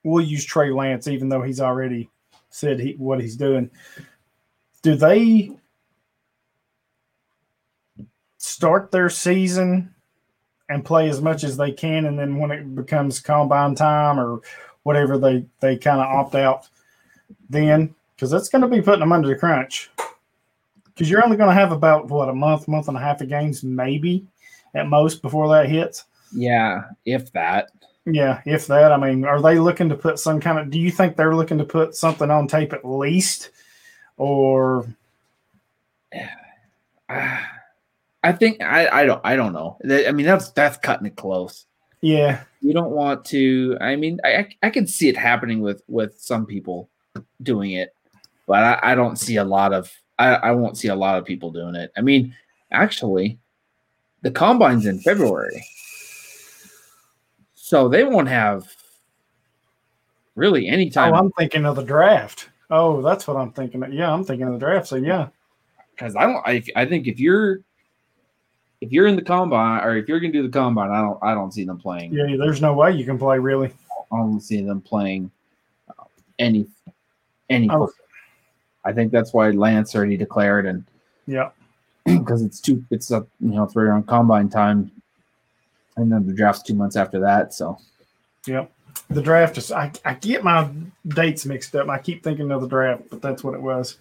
[0.02, 2.10] will use Trey Lance, even though he's already
[2.48, 3.70] said he, what he's doing.
[4.82, 5.52] Do they
[8.38, 9.94] start their season
[10.70, 14.40] and play as much as they can, and then when it becomes combine time or
[14.84, 16.68] whatever, they they kind of opt out
[17.50, 19.90] then because that's going to be putting them under the crunch.
[20.84, 23.28] Because you're only going to have about what a month, month and a half of
[23.28, 24.26] games, maybe
[24.74, 26.04] at most before that hits.
[26.32, 27.70] Yeah, if that.
[28.06, 28.92] Yeah, if that.
[28.92, 30.70] I mean, are they looking to put some kind of?
[30.70, 33.50] Do you think they're looking to put something on tape at least,
[34.16, 34.86] or?
[37.12, 37.59] Ah,
[38.22, 39.78] I think I, I don't I don't know.
[39.84, 41.66] I mean that's that's cutting it close.
[42.02, 43.76] Yeah, you don't want to.
[43.80, 46.88] I mean, I I can see it happening with with some people
[47.42, 47.94] doing it,
[48.46, 49.90] but I, I don't see a lot of.
[50.18, 51.92] I, I won't see a lot of people doing it.
[51.96, 52.34] I mean,
[52.70, 53.38] actually,
[54.22, 55.64] the combine's in February,
[57.54, 58.74] so they won't have
[60.36, 61.14] really any oh, time.
[61.14, 62.50] Oh, I'm thinking of the draft.
[62.70, 63.82] Oh, that's what I'm thinking.
[63.82, 63.92] Of.
[63.92, 64.88] Yeah, I'm thinking of the draft.
[64.88, 65.28] So yeah,
[65.90, 66.46] because I don't.
[66.46, 67.60] I, I think if you're
[68.80, 71.18] if you're in the combine or if you're going to do the combine, I don't
[71.22, 72.12] I don't see them playing.
[72.12, 73.72] Yeah, there's no way you can play really.
[74.12, 75.30] I don't see them playing
[75.88, 76.04] uh,
[76.38, 76.66] any
[77.48, 77.68] any.
[77.70, 77.90] Oh.
[78.84, 80.84] I think that's why Lance already declared and
[81.26, 81.50] yeah,
[82.04, 84.90] because it's two it's a you know it's right around combine time,
[85.96, 87.52] and then the draft's two months after that.
[87.52, 87.78] So
[88.46, 88.66] yeah,
[89.10, 90.68] the draft is I I get my
[91.06, 91.88] dates mixed up.
[91.90, 93.98] I keep thinking of the draft, but that's what it was.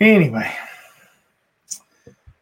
[0.00, 0.50] Anyway,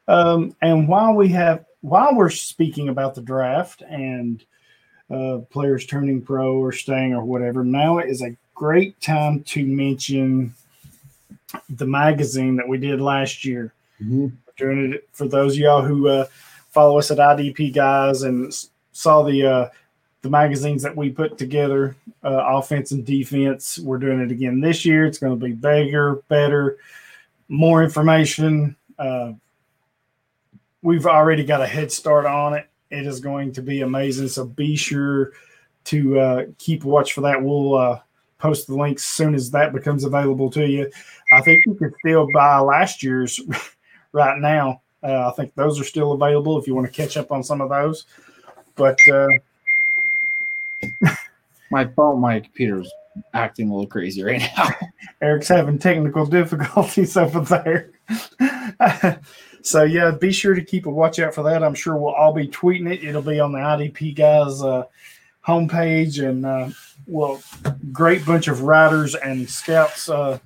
[0.09, 4.45] um, and while we have, while we're speaking about the draft and
[5.11, 10.55] uh, players turning pro or staying or whatever, now is a great time to mention
[11.71, 13.73] the magazine that we did last year.
[14.03, 14.29] Mm-hmm.
[14.57, 16.27] Doing it for those of y'all who uh,
[16.71, 18.53] follow us at IDP Guys and
[18.93, 19.69] saw the uh,
[20.23, 23.79] the magazines that we put together, uh, offense and defense.
[23.79, 25.07] We're doing it again this year.
[25.07, 26.79] It's going to be bigger, better,
[27.49, 28.75] more information.
[28.99, 29.35] Uh,
[30.87, 32.69] we've already got a head start on it.
[32.91, 34.29] It is going to be amazing.
[34.29, 35.33] So be sure
[35.87, 37.43] to uh, keep watch for that.
[37.43, 38.01] We'll uh,
[38.39, 40.89] post the links as soon as that becomes available to you.
[41.33, 43.41] I think you can still buy last year's
[44.13, 44.81] right now.
[45.03, 47.61] Uh, I think those are still available if you want to catch up on some
[47.61, 48.07] of those.
[48.77, 49.27] But uh,
[51.73, 52.89] my phone, my computer's
[53.35, 54.69] acting a little crazy right now.
[55.21, 57.91] Eric's having technical difficulties over there.
[59.67, 61.65] So yeah, be sure to keep a watch out for that.
[61.65, 63.03] I'm sure we'll all be tweeting it.
[63.03, 64.85] It'll be on the IDP guys uh,
[65.45, 66.69] homepage, and uh,
[67.09, 67.43] well,
[67.91, 70.39] great bunch of writers and scouts uh,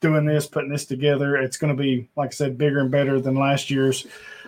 [0.00, 1.36] doing this, putting this together.
[1.36, 4.06] It's going to be, like I said, bigger and better than last year's.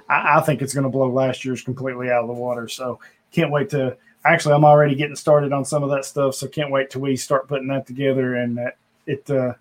[0.08, 2.66] I, I think it's going to blow last year's completely out of the water.
[2.66, 2.98] So
[3.30, 3.98] can't wait to.
[4.24, 7.16] Actually, I'm already getting started on some of that stuff, so can't wait till we
[7.16, 9.52] start putting that together and that it uh,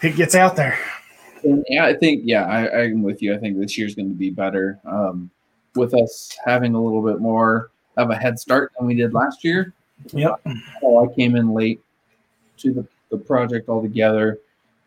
[0.00, 0.78] it gets out there
[1.68, 3.34] yeah, I think yeah, I, I'm with you.
[3.34, 5.30] I think this year's going to be better um,
[5.74, 9.44] with us having a little bit more of a head start than we did last
[9.44, 9.72] year.
[10.12, 10.40] Yep.
[10.46, 11.80] I came in late
[12.58, 14.38] to the, the project altogether,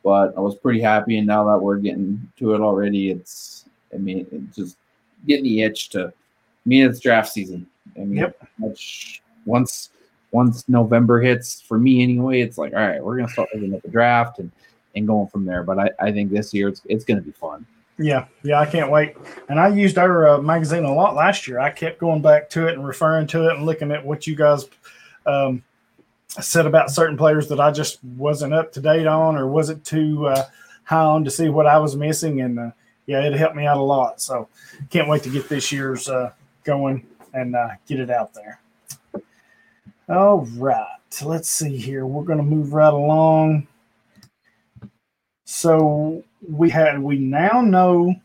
[0.03, 1.17] but I was pretty happy.
[1.17, 4.77] And now that we're getting to it already, it's I mean, it's just
[5.27, 6.07] getting the itch to.
[6.07, 7.67] I mean, it's draft season.
[7.97, 8.37] I mean, yep.
[8.57, 9.89] Much, once
[10.31, 13.81] once November hits for me anyway, it's like all right, we're gonna start looking at
[13.83, 14.51] the draft and
[14.95, 15.63] and going from there.
[15.63, 17.65] But I, I think this year it's it's going to be fun.
[17.97, 19.15] Yeah, yeah, I can't wait.
[19.47, 21.59] And I used our uh, magazine a lot last year.
[21.59, 24.35] I kept going back to it and referring to it and looking at what you
[24.35, 24.65] guys
[25.25, 25.61] um,
[26.29, 30.27] said about certain players that I just wasn't up to date on or wasn't too
[30.27, 30.45] uh,
[30.83, 32.41] high on to see what I was missing.
[32.41, 32.71] And uh,
[33.05, 34.21] yeah, it helped me out a lot.
[34.21, 34.47] So
[34.89, 36.31] can't wait to get this year's uh,
[36.63, 38.59] going and uh, get it out there.
[40.09, 40.87] All right,
[41.21, 42.05] let's see here.
[42.05, 43.67] We're going to move right along.
[45.53, 48.15] So we had we now know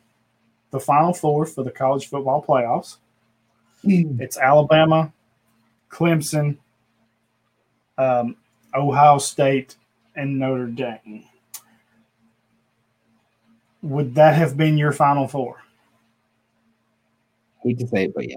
[0.71, 2.99] the final four for the college football playoffs.
[3.85, 4.21] Mm.
[4.21, 5.13] It's Alabama,
[5.91, 6.57] Clemson,
[7.99, 8.37] um,
[8.73, 9.75] Ohio State,
[10.15, 11.25] and Notre Dame.
[13.83, 15.57] Would that have been your final four?
[17.65, 18.37] hate to say it, but yeah.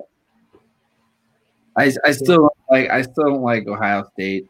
[1.77, 4.47] I, I still like I still don't like Ohio State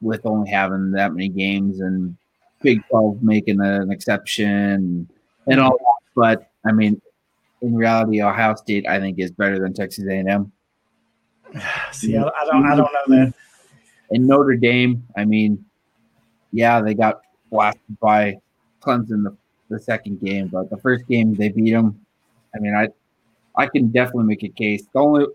[0.00, 2.16] with only having that many games and
[2.62, 5.08] Big 12 making an exception
[5.46, 6.00] and all that.
[6.14, 7.00] But I mean,
[7.62, 10.52] in reality, Ohio State I think is better than Texas A&M.
[11.92, 13.34] See, I, I don't, I don't know that.
[14.10, 15.64] And Notre Dame, I mean,
[16.52, 17.20] yeah, they got
[17.50, 18.36] blasted by
[18.80, 19.36] Clemson the,
[19.68, 22.00] the second game, but the first game they beat them.
[22.54, 22.88] I mean, I,
[23.56, 24.84] I can definitely make a case.
[24.92, 25.26] The only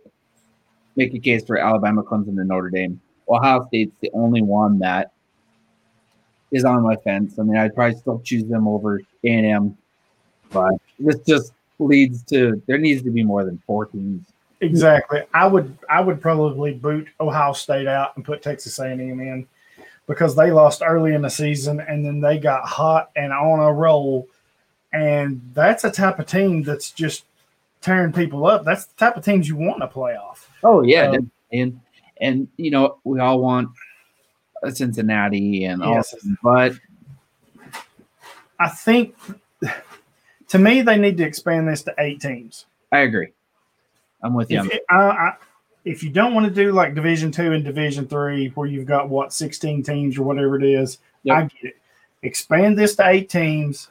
[0.95, 2.99] make a case for Alabama, Clemson, and Notre Dame.
[3.29, 5.11] Ohio State's the only one that
[6.55, 7.37] is on my fence.
[7.37, 9.77] I mean, I'd probably still choose them over A and M,
[10.51, 14.25] but this just leads to there needs to be more than four teams.
[14.61, 15.21] Exactly.
[15.33, 19.19] I would I would probably boot Ohio State out and put Texas A and M
[19.19, 19.47] in
[20.07, 23.73] because they lost early in the season and then they got hot and on a
[23.73, 24.27] roll,
[24.93, 27.25] and that's a type of team that's just
[27.81, 28.63] tearing people up.
[28.63, 30.45] That's the type of teams you want in a playoff.
[30.63, 31.81] Oh yeah, um, and
[32.21, 33.69] and you know we all want
[34.71, 36.13] Cincinnati and yes.
[36.13, 36.73] all, but
[38.59, 39.15] I think
[40.47, 43.27] to me they need to expand this to eight teams I agree.
[44.23, 44.63] I'm with you.
[44.63, 45.33] If, I, I,
[45.83, 49.09] if you don't want to do like Division Two and Division Three, where you've got
[49.09, 51.37] what 16 teams or whatever it is, Yep.
[51.37, 51.77] I get it.
[52.21, 53.89] Expand this to eight teams.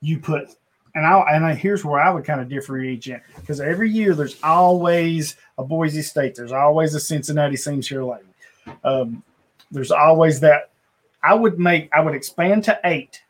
[0.00, 0.48] You put
[0.94, 4.40] and I and I, here's where I would kind of differentiate because every year there's
[4.42, 8.26] always a Boise State, there's always a Cincinnati seems here lately.
[8.84, 9.22] Um,
[9.72, 10.70] there's always that.
[11.24, 13.22] I would make I would expand to eight,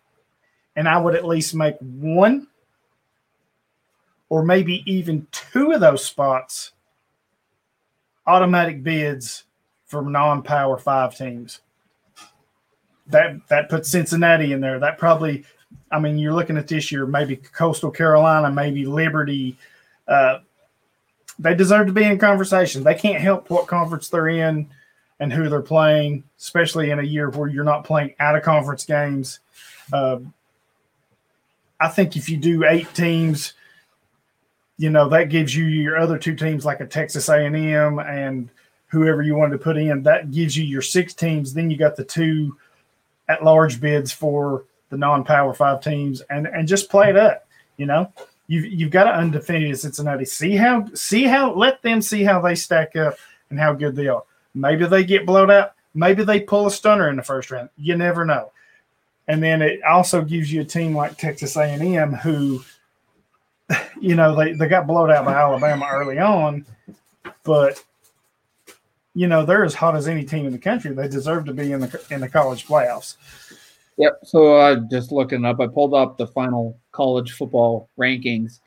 [0.76, 2.48] and I would at least make one
[4.28, 6.72] or maybe even two of those spots
[8.26, 9.44] automatic bids
[9.84, 11.60] for non-power five teams.
[13.08, 14.78] That that puts Cincinnati in there.
[14.78, 15.44] That probably,
[15.90, 19.58] I mean, you're looking at this year, maybe Coastal Carolina, maybe Liberty.
[20.08, 20.38] Uh,
[21.38, 22.84] they deserve to be in conversation.
[22.84, 24.68] They can't help what conference they're in
[25.22, 28.84] and who they're playing, especially in a year where you're not playing out of conference
[28.84, 29.38] games.
[29.92, 30.34] Um,
[31.78, 33.52] I think if you do eight teams,
[34.78, 38.50] you know that gives you your other two teams like a Texas A&M and
[38.88, 40.02] whoever you wanted to put in.
[40.02, 41.54] That gives you your six teams.
[41.54, 42.56] Then you got the two
[43.28, 47.46] at large bids for the non-power five teams, and and just play it up.
[47.76, 48.12] You know,
[48.48, 50.24] you've you've got an undefeated Cincinnati.
[50.24, 53.14] See how see how let them see how they stack up
[53.50, 54.24] and how good they are.
[54.54, 55.72] Maybe they get blown out.
[55.94, 57.68] Maybe they pull a stunner in the first round.
[57.76, 58.52] You never know.
[59.28, 62.64] And then it also gives you a team like Texas A&M who,
[64.00, 66.66] you know, they, they got blown out by Alabama early on,
[67.44, 67.82] but
[69.14, 70.92] you know they're as hot as any team in the country.
[70.92, 73.16] They deserve to be in the in the college playoffs.
[73.98, 74.20] Yep.
[74.24, 78.60] So uh, just looking up, I pulled up the final college football rankings.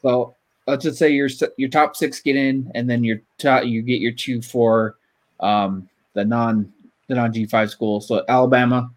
[0.00, 0.34] So
[0.66, 4.00] let's just say your your top six get in, and then your top you get
[4.00, 4.96] your two for
[5.42, 6.72] um, the non
[7.08, 8.08] the non G five schools.
[8.08, 8.90] So Alabama,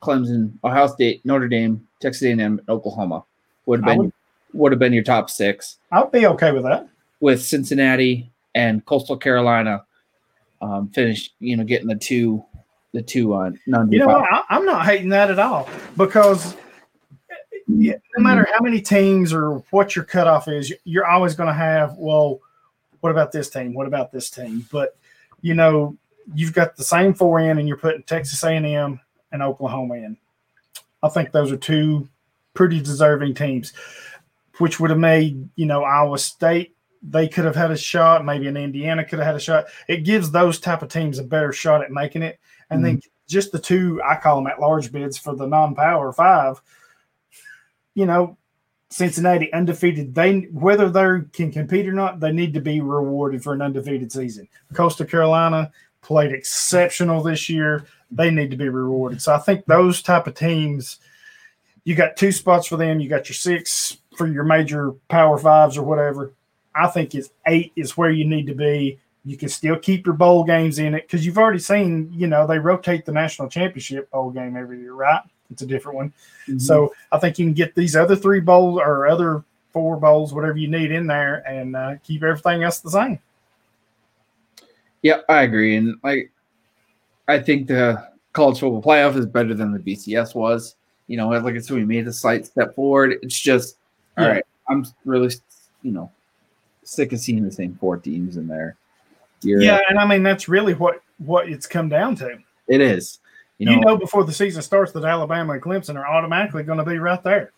[0.00, 3.24] Clemson, Ohio State, Notre Dame, Texas A and M, Oklahoma
[3.66, 4.12] would have been would-
[4.52, 6.88] would have been your top six I'll be okay with that.
[7.20, 9.84] with Cincinnati and Coastal Carolina
[10.62, 11.34] um, finished.
[11.40, 12.42] You know, getting the two
[12.92, 14.32] the two uh, non You G know what?
[14.32, 16.56] I, I'm not hating that at all because
[17.68, 21.52] yeah, no matter how many teams or what your cutoff is, you're always going to
[21.52, 21.94] have.
[21.98, 22.40] Well,
[23.00, 23.74] what about this team?
[23.74, 24.64] What about this team?
[24.72, 24.96] But
[25.46, 25.96] you know,
[26.34, 28.98] you've got the same four in, and you're putting Texas A&M
[29.30, 30.16] and Oklahoma in.
[31.04, 32.08] I think those are two
[32.52, 33.72] pretty deserving teams,
[34.58, 36.74] which would have made you know Iowa State.
[37.00, 38.24] They could have had a shot.
[38.24, 39.66] Maybe an Indiana could have had a shot.
[39.86, 42.40] It gives those type of teams a better shot at making it.
[42.70, 43.08] And then mm-hmm.
[43.28, 46.60] just the two I call them at large bids for the non-power five.
[47.94, 48.36] You know,
[48.96, 50.14] Cincinnati undefeated.
[50.14, 54.10] They whether they can compete or not, they need to be rewarded for an undefeated
[54.10, 54.48] season.
[54.72, 57.84] Coastal Carolina played exceptional this year.
[58.10, 59.20] They need to be rewarded.
[59.20, 60.98] So I think those type of teams,
[61.84, 62.98] you got two spots for them.
[62.98, 66.32] You got your six for your major power fives or whatever.
[66.74, 68.98] I think it's eight is where you need to be.
[69.26, 72.46] You can still keep your bowl games in it because you've already seen, you know,
[72.46, 75.20] they rotate the national championship bowl game every year, right?
[75.50, 76.12] It's a different one.
[76.48, 76.60] Mhm.
[76.60, 80.56] So I think you can get these other three bowls or other four bowls, whatever
[80.58, 83.18] you need in there, and uh, keep everything else the same.
[85.02, 86.30] Yeah, I agree, and like
[87.28, 90.76] I think the college football playoff is better than the BCS was.
[91.06, 93.16] You know, like I said, we made a slight step forward.
[93.22, 93.76] It's just
[94.18, 94.30] all Yeah.
[94.32, 94.44] right.
[94.68, 95.32] I'm really,
[95.82, 96.10] you know,
[96.82, 98.76] sick of seeing the same four teams in there.
[99.42, 102.38] You're, Yeah, and I mean that's really what what it's come down to.
[102.68, 103.20] it is.
[103.58, 106.78] You You know, know, before the season starts that Alabama and Clemson are automatically going
[106.78, 107.52] to be right there.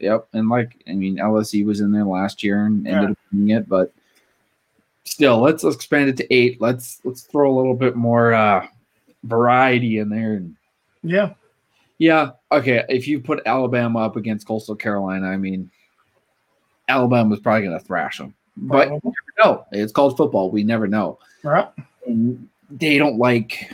[0.00, 3.10] Yep, and like I mean, LSU was in there last year and ended Yeah.
[3.12, 3.92] up winning it, but
[5.04, 6.60] still, let's, let's expand it to eight.
[6.60, 8.66] Let's let's throw a little bit more uh
[9.22, 10.56] variety in there and
[11.04, 11.34] Yeah,
[11.98, 12.32] Yeah.
[12.50, 12.84] Okay.
[12.88, 15.70] If you put Alabama up against Coastal Carolina, I mean,
[16.88, 18.34] Alabama's probably going to thrash them.
[18.56, 18.90] But
[19.42, 20.50] no, it's called football.
[20.50, 21.18] We never know.
[21.44, 21.68] right.
[22.06, 23.72] And they don't like,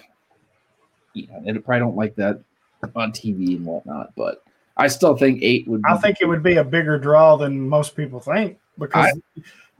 [1.15, 2.41] you know, they probably don't like that
[2.95, 4.13] on TV and whatnot.
[4.17, 4.43] But
[4.77, 5.83] I still think eight would.
[5.83, 9.19] Be, I think it would be a bigger draw than most people think because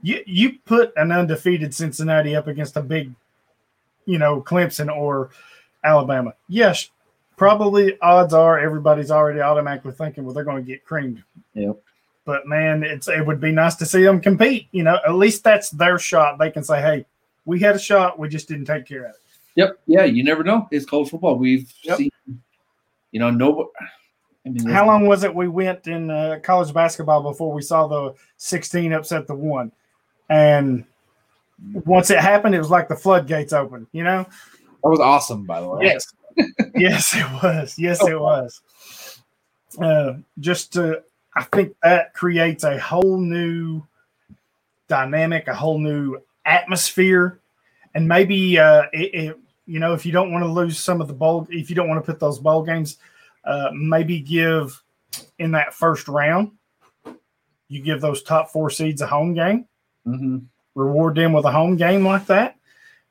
[0.01, 3.13] you you put an undefeated Cincinnati up against a big,
[4.05, 5.31] you know, Clemson or
[5.83, 6.33] Alabama.
[6.47, 6.89] Yes,
[7.37, 11.23] probably odds are everybody's already automatically thinking, well, they're going to get creamed.
[11.53, 11.81] Yep.
[12.23, 14.67] But man, it's it would be nice to see them compete.
[14.71, 16.37] You know, at least that's their shot.
[16.37, 17.05] They can say, hey,
[17.45, 19.21] we had a shot, we just didn't take care of it.
[19.55, 19.79] Yep.
[19.87, 20.05] Yeah.
[20.05, 20.67] You never know.
[20.71, 21.35] It's college football.
[21.35, 21.97] We've Yep.
[21.97, 22.09] seen.
[23.11, 23.71] You know, no.
[24.45, 27.87] I mean, How long was it we went in uh, college basketball before we saw
[27.87, 29.71] the 16 upset the one?
[30.29, 30.85] And
[31.73, 34.23] once it happened, it was like the floodgates open, you know?
[34.83, 35.85] That was awesome, by the way.
[35.85, 36.13] Yes.
[36.75, 37.77] yes, it was.
[37.77, 38.61] Yes, it was.
[39.79, 41.03] Uh, just to,
[41.35, 43.83] I think that creates a whole new
[44.87, 47.40] dynamic, a whole new atmosphere,
[47.93, 51.07] and maybe uh, it, it, you know if you don't want to lose some of
[51.07, 52.97] the bowl, if you don't want to put those bowl games,
[53.45, 54.81] uh, maybe give
[55.39, 56.51] in that first round,
[57.67, 59.65] you give those top four seeds a home game,
[60.07, 60.39] Mm-hmm.
[60.73, 62.55] reward them with a home game like that,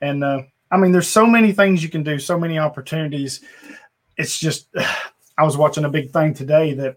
[0.01, 3.41] and uh, I mean, there's so many things you can do, so many opportunities.
[4.17, 4.69] It's just,
[5.39, 6.97] I was watching a big thing today that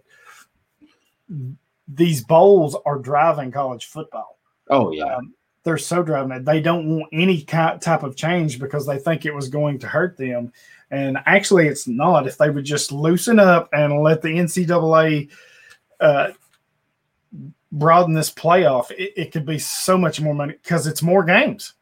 [1.88, 4.40] these bowls are driving college football.
[4.70, 5.16] Oh yeah.
[5.16, 6.46] Um, they're so driving it.
[6.46, 9.88] They don't want any ki- type of change because they think it was going to
[9.88, 10.52] hurt them.
[10.92, 12.28] And actually, it's not.
[12.28, 15.30] If they would just loosen up and let the NCAA
[16.00, 16.32] uh,
[17.72, 21.74] broaden this playoff, it, it could be so much more money because it's more games.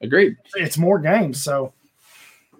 [0.00, 0.36] Agreed.
[0.56, 1.40] It's more games.
[1.42, 1.72] So,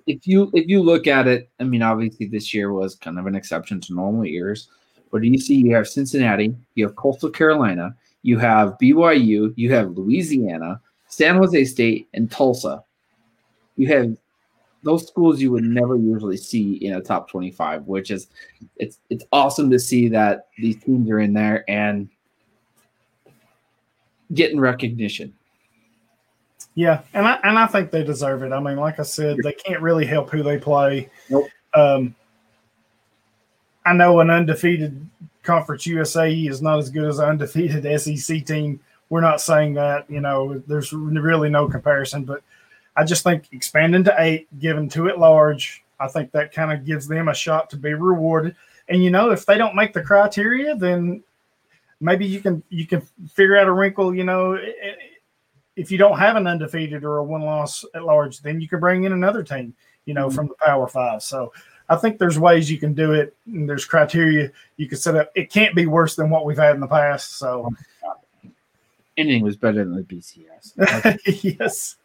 [0.07, 3.27] if you if you look at it, I mean, obviously this year was kind of
[3.27, 4.69] an exception to normal years.
[5.11, 9.97] But you see, you have Cincinnati, you have Coastal Carolina, you have BYU, you have
[9.97, 12.83] Louisiana, San Jose State, and Tulsa.
[13.77, 14.17] You have
[14.83, 18.29] those schools you would never usually see in a top 25, which is
[18.77, 22.09] it's it's awesome to see that these teams are in there and
[24.35, 25.35] getting recognition.
[26.75, 28.53] yeah, and I and I think they deserve it.
[28.53, 31.11] I mean, like I said, they can't really help who they play.
[31.29, 31.49] Nope.
[31.75, 32.15] Um,
[33.85, 35.09] I know an undefeated
[35.43, 38.81] Conference USA is not as good as an undefeated SEC team.
[39.09, 42.43] We're not saying that, you know, there's really no comparison, but
[42.97, 46.85] I just think expanding to eight, giving two at large, I think that kind of
[46.85, 48.57] gives them a shot to be rewarded.
[48.89, 51.23] And you know, if they don't make the criteria, then
[52.01, 54.15] maybe you can you can figure out a wrinkle.
[54.15, 54.59] You know,
[55.77, 58.81] if you don't have an undefeated or a one loss at large, then you can
[58.81, 59.75] bring in another team.
[60.05, 60.35] You know, Mhm.
[60.35, 61.23] from the Power Five.
[61.23, 61.53] So
[61.93, 63.37] I think there's ways you can do it.
[63.47, 65.31] And there's criteria you can set up.
[65.35, 67.39] It can't be worse than what we've had in the past.
[67.39, 67.71] So
[69.19, 71.19] Anything was better than the BCS.
[71.59, 71.97] yes.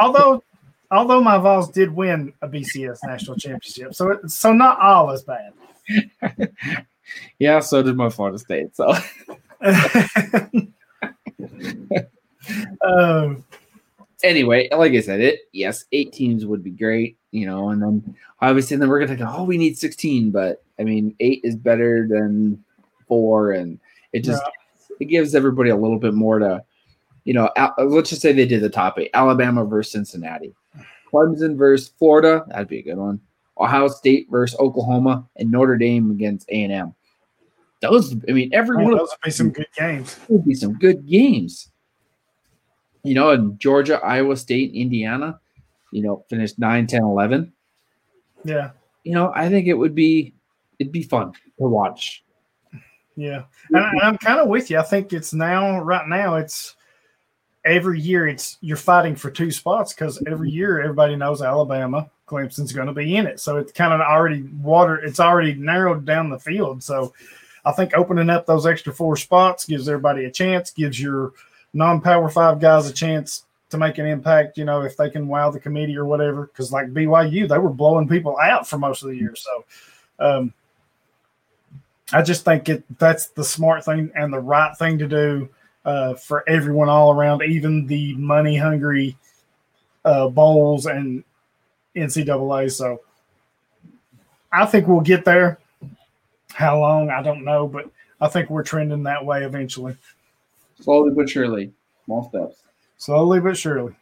[0.00, 0.42] although
[0.90, 5.22] although my Vols did win a BCS national championship, so it, so not all is
[5.22, 5.52] bad.
[7.38, 8.74] yeah, so did my Florida State.
[8.74, 8.88] So
[12.84, 13.44] um,
[14.24, 18.16] anyway, like I said, it yes, eight teams would be great, you know, and then
[18.40, 22.08] obviously then we're gonna go, oh, we need sixteen, but I mean, eight is better
[22.08, 22.64] than
[23.06, 23.78] four, and
[24.12, 24.42] it just
[24.98, 26.64] it gives everybody a little bit more to,
[27.24, 30.54] you know, Al- let's just say they did the top eight: Alabama versus Cincinnati,
[31.12, 33.20] Clemson versus Florida, that'd be a good one.
[33.58, 36.94] Ohio State versus Oklahoma, and Notre Dame against A and M.
[37.80, 40.18] Those, I mean, every man, one of those would be some good games.
[40.28, 41.70] would be some good games.
[43.04, 45.38] You know, in Georgia, Iowa State, Indiana,
[45.92, 47.52] you know, finished 9, 10, 11.
[48.44, 48.70] Yeah,
[49.04, 50.34] You know, I think it would be
[50.78, 52.24] it'd be fun to watch.
[53.16, 54.78] yeah, and, and I'm kind of with you.
[54.78, 56.74] I think it's now, right now, it's
[57.64, 62.72] every year it's you're fighting for two spots because every year everybody knows Alabama, Clemson's
[62.72, 64.96] going to be in it, so it's kind of already water.
[64.96, 66.82] It's already narrowed down the field.
[66.82, 67.14] So
[67.64, 71.32] I think opening up those extra four spots gives everybody a chance, gives your
[71.74, 74.56] non-power five guys a chance to make an impact.
[74.56, 76.46] You know, if they can wow the committee or whatever.
[76.46, 79.34] Because like BYU, they were blowing people out for most of the year.
[79.36, 79.64] So
[80.18, 80.54] um,
[82.12, 85.48] I just think it that's the smart thing and the right thing to do
[85.84, 89.16] uh, for everyone all around, even the money hungry
[90.04, 91.24] uh, bowls and
[91.96, 92.70] NCAA.
[92.72, 93.00] So
[94.52, 95.58] I think we'll get there.
[96.52, 99.96] How long I don't know, but I think we're trending that way eventually.
[100.80, 101.72] Slowly but surely.
[102.04, 102.62] Small steps.
[102.96, 103.94] Slowly but surely.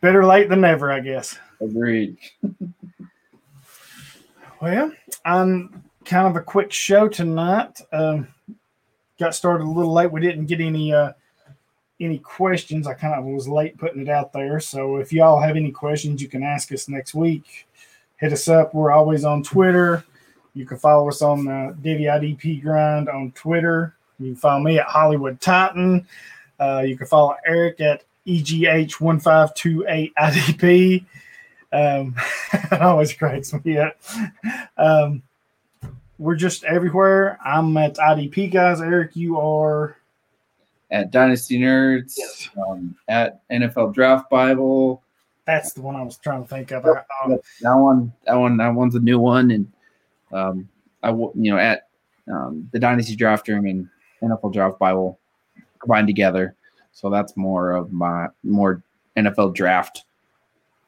[0.00, 1.38] Better late than never, I guess.
[1.60, 2.16] Agreed.
[4.60, 4.92] Well,
[5.24, 7.80] I'm kind of a quick show tonight.
[7.92, 8.28] Um,
[9.18, 10.12] got started a little late.
[10.12, 11.12] We didn't get any uh,
[12.00, 12.86] any questions.
[12.86, 14.60] I kind of was late putting it out there.
[14.60, 17.66] So if y'all have any questions, you can ask us next week.
[18.18, 18.74] Hit us up.
[18.74, 20.04] We're always on Twitter.
[20.54, 23.96] You can follow us on the Dynasty IDP Grind on Twitter.
[24.22, 26.06] You can follow me at Hollywood Titan.
[26.60, 31.04] Uh, you can follow Eric at E EGH1528IDP.
[31.72, 32.14] Um,
[32.52, 33.96] it always cracks me up.
[34.76, 35.22] Um,
[36.18, 37.38] we're just everywhere.
[37.44, 38.80] I'm at IDP guys.
[38.80, 39.96] Eric, you are
[40.90, 42.48] At Dynasty Nerds, Yes.
[42.68, 45.02] um, at NFL Draft Bible.
[45.46, 46.84] that's the one I was trying to think of.
[46.84, 47.06] Yep.
[47.24, 49.72] Um, That one, that one, that one's a new one, and
[50.32, 50.68] um,
[51.02, 51.88] I you know at
[52.30, 53.88] um, the Dynasty Drafter and
[54.22, 55.18] NFL Draft Bible
[55.78, 56.54] combined together.
[56.92, 58.82] So that's more of my more
[59.16, 60.04] NFL draft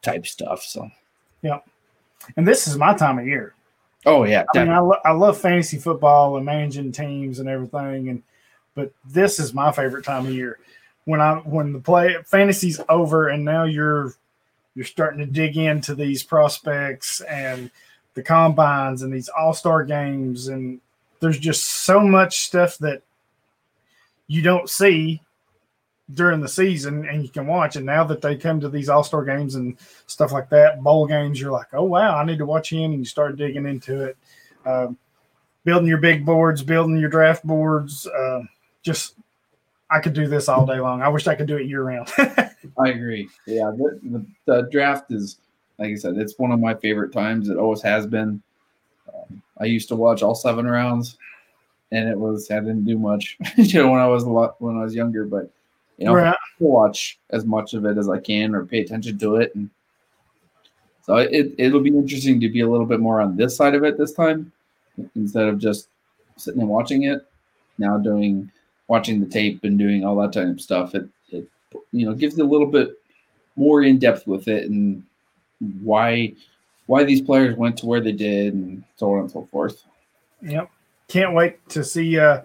[0.02, 0.62] type stuff.
[0.62, 0.90] So
[1.42, 1.60] yeah.
[2.36, 3.54] and this is my time of year.
[4.06, 4.68] oh yeah, I mean.
[4.68, 8.22] I, lo- I love fantasy football and managing teams and everything, and
[8.74, 10.58] but this is my favorite time of year.
[11.04, 14.14] when I when the play fantasy's over and now you're
[14.74, 17.70] you're starting to dig into these prospects and
[18.14, 20.80] the combines and these all-star games and
[21.20, 23.02] there's just so much stuff that
[24.26, 25.20] you don't see
[26.12, 27.76] during the season and you can watch.
[27.76, 31.40] And now that they come to these all-star games and stuff like that bowl games
[31.40, 32.92] you're like oh wow i need to watch him.
[32.92, 34.16] And you start digging into it.
[34.66, 34.98] Um,
[35.64, 38.42] building your big boards building your draft boards uh,
[38.82, 39.14] just
[39.90, 41.02] i could do this all day long.
[41.02, 42.10] I wish i could do it year round.
[42.18, 43.28] I agree.
[43.46, 45.38] Yeah the, the, the, draft is
[45.78, 47.48] like i said it's one of my favorite times.
[47.48, 48.42] It always has been.
[49.08, 51.16] Um, i used to watch all seven rounds
[51.94, 54.76] and it was i didn't do much you know when i was a lot when
[54.76, 55.50] i was younger but
[55.98, 56.36] you know, right.
[56.58, 59.54] watch as much of it as I can or pay attention to it.
[59.54, 59.70] And
[61.02, 63.84] so it, it'll be interesting to be a little bit more on this side of
[63.84, 64.52] it this time
[65.14, 65.88] instead of just
[66.36, 67.26] sitting and watching it.
[67.78, 68.50] Now doing
[68.86, 70.94] watching the tape and doing all that type of stuff.
[70.94, 71.48] It, it
[71.92, 72.90] you know gives a little bit
[73.56, 75.02] more in depth with it and
[75.82, 76.34] why
[76.86, 79.84] why these players went to where they did and so on and so forth.
[80.42, 80.70] Yep.
[81.08, 82.42] Can't wait to see uh,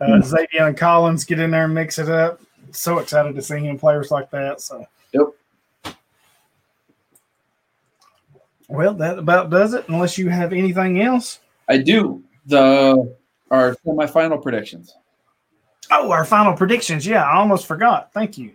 [0.00, 2.40] uh Xavier Collins get in there and mix it up
[2.72, 4.60] so excited to see him players like that.
[4.60, 5.26] So yep.
[8.68, 9.88] Well, that about does it.
[9.88, 11.40] Unless you have anything else.
[11.68, 12.22] I do.
[12.46, 13.14] The
[13.50, 13.76] our
[14.08, 14.96] final predictions.
[15.90, 17.06] Oh, our final predictions.
[17.06, 18.12] Yeah, I almost forgot.
[18.12, 18.52] Thank you.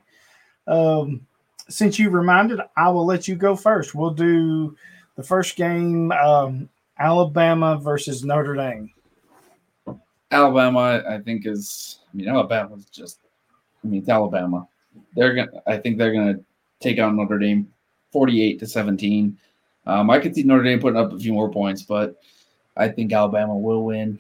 [0.65, 1.25] Um,
[1.69, 3.93] since you reminded, I will let you go first.
[3.93, 4.75] We'll do
[5.15, 6.67] the first game, um,
[6.97, 8.91] Alabama versus Notre Dame.
[10.31, 11.99] Alabama, I think is.
[12.11, 13.19] I mean, Alabama's just
[13.83, 14.67] I mean, it's Alabama.
[15.15, 15.61] They're gonna.
[15.65, 16.39] I think they're gonna
[16.79, 17.71] take out Notre Dame,
[18.11, 19.37] forty-eight to seventeen.
[19.85, 22.21] Um, I could see Notre Dame putting up a few more points, but
[22.75, 24.19] I think Alabama will win.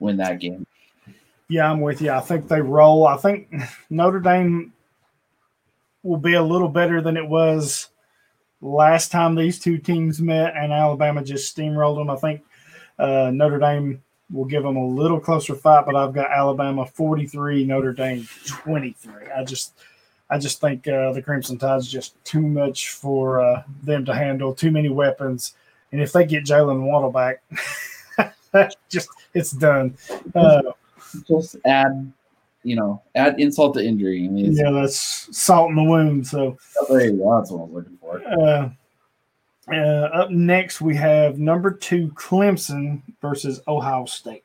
[0.00, 0.66] Win that game.
[1.48, 2.10] Yeah, I'm with you.
[2.10, 3.06] I think they roll.
[3.06, 3.52] I think
[3.90, 4.72] Notre Dame
[6.02, 7.88] will be a little better than it was
[8.60, 12.10] last time these two teams met, and Alabama just steamrolled them.
[12.10, 12.42] I think
[12.98, 17.64] uh, Notre Dame will give them a little closer fight, but I've got Alabama 43,
[17.64, 19.12] Notre Dame 23.
[19.36, 19.74] I just
[20.30, 24.54] I just think uh, the Crimson Tide's just too much for uh, them to handle,
[24.54, 25.54] too many weapons.
[25.90, 27.42] And if they get Jaylen Waddle back,
[28.90, 29.96] just it's done.
[30.34, 30.62] Uh,
[31.26, 32.12] just add,
[32.62, 34.26] you know, add insult to injury.
[34.26, 36.26] I mean, yeah, that's salt in the wound.
[36.26, 36.58] So
[36.90, 37.38] there you go.
[37.38, 38.74] That's what I was looking for.
[39.70, 44.44] Uh, uh, up next, we have number two Clemson versus Ohio State.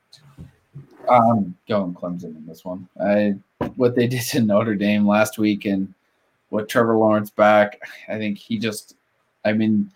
[1.09, 2.88] I'm going Clemson in this one.
[3.01, 3.36] I
[3.76, 5.93] what they did to Notre Dame last week and
[6.49, 7.80] what Trevor Lawrence back.
[8.07, 8.95] I think he just.
[9.45, 9.91] I mean,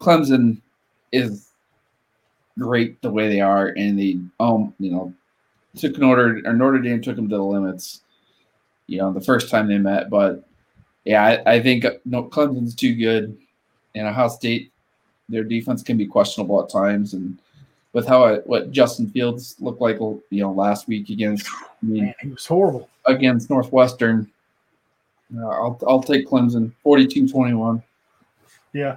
[0.00, 0.60] Clemson
[1.10, 1.48] is
[2.58, 5.12] great the way they are, and they um you know
[5.76, 8.02] took Notre or Notre Dame took them to the limits.
[8.86, 10.44] You know, the first time they met, but
[11.04, 13.36] yeah, I, I think no, Clemson's too good
[13.94, 14.72] and Ohio State,
[15.28, 17.38] their defense can be questionable at times, and
[17.92, 22.04] with how it, what Justin Fields looked like, you know, last week against, I mean,
[22.04, 24.30] Man, he was horrible against Northwestern.
[25.36, 27.82] Uh, I'll I'll take Clemson 42-21.
[28.72, 28.96] Yeah,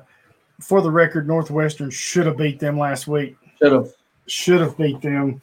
[0.61, 3.35] for the record, Northwestern should have beat them last week.
[3.61, 3.93] Should have
[4.27, 5.41] should have beat them.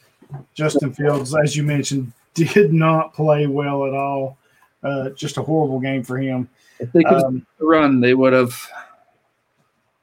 [0.54, 4.38] Justin Fields, as you mentioned, did not play well at all.
[4.82, 6.48] Uh, just a horrible game for him.
[6.80, 8.54] If they could um, run, they would have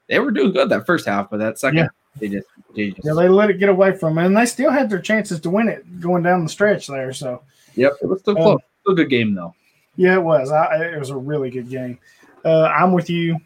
[0.10, 1.88] they were doing good that first half, but that second yeah.
[2.18, 4.72] they, just, they just yeah they let it get away from them, and they still
[4.72, 7.14] had their chances to win it going down the stretch there.
[7.14, 7.44] So
[7.76, 8.60] yep, it was still um, close.
[8.82, 9.54] still a good game though.
[9.96, 10.52] Yeah, it was.
[10.52, 12.00] I, it was a really good game.
[12.44, 13.38] Uh, I'm with you.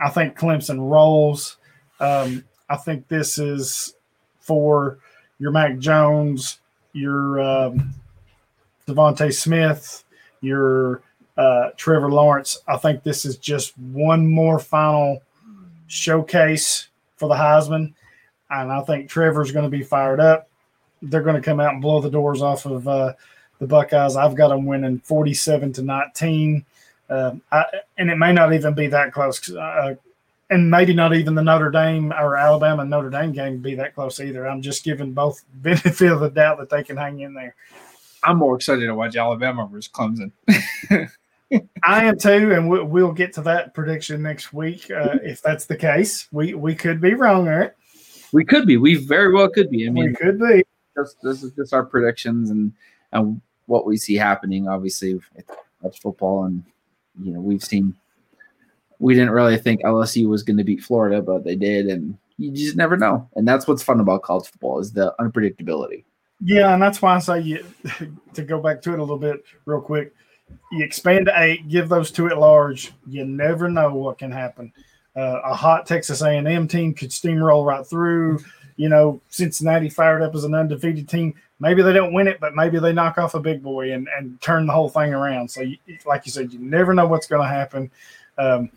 [0.00, 1.56] I think Clemson rolls.
[2.00, 3.94] Um, I think this is
[4.40, 4.98] for
[5.38, 6.58] your Mac Jones,
[6.92, 7.94] your um,
[8.86, 10.04] DeVonta Smith,
[10.40, 11.02] your
[11.36, 12.58] uh, Trevor Lawrence.
[12.68, 15.22] I think this is just one more final
[15.86, 17.92] showcase for the Heisman.
[18.50, 20.48] And I think Trevor's going to be fired up.
[21.02, 23.12] They're going to come out and blow the doors off of uh,
[23.58, 24.16] the Buckeyes.
[24.16, 26.64] I've got them winning 47 to 19.
[27.08, 27.64] Uh, I,
[27.98, 29.50] and it may not even be that close.
[29.52, 29.94] Uh,
[30.50, 34.20] and maybe not even the Notre Dame or Alabama Notre Dame game be that close
[34.20, 34.46] either.
[34.46, 37.54] I'm just giving both benefit of the doubt that they can hang in there.
[38.22, 40.30] I'm more excited to watch Alabama versus Clemson.
[41.82, 45.66] I am too, and we'll, we'll get to that prediction next week uh, if that's
[45.66, 46.28] the case.
[46.32, 47.72] We we could be wrong, right?
[48.32, 48.76] We could be.
[48.76, 49.86] We very well could be.
[49.86, 50.64] I mean, we could be.
[50.96, 52.72] Just, this is just our predictions and
[53.12, 54.68] and what we see happening.
[54.68, 55.20] Obviously,
[55.82, 56.64] that's football, and
[57.22, 57.94] you know we've seen.
[58.98, 62.50] We didn't really think LSU was going to beat Florida, but they did, and you
[62.50, 63.28] just never know.
[63.36, 66.04] And that's what's fun about college football is the unpredictability.
[66.40, 67.66] Yeah, and that's why I say you
[68.34, 70.14] to go back to it a little bit real quick.
[70.72, 72.92] You expand to eight, give those two at large.
[73.06, 74.72] You never know what can happen.
[75.14, 78.40] Uh, a hot Texas A&M team could steamroll right through.
[78.76, 81.34] You know, Cincinnati fired up as an undefeated team.
[81.58, 84.38] Maybe they don't win it, but maybe they knock off a big boy and, and
[84.42, 85.50] turn the whole thing around.
[85.50, 87.90] So, you, like you said, you never know what's going to happen.
[88.36, 88.70] Um,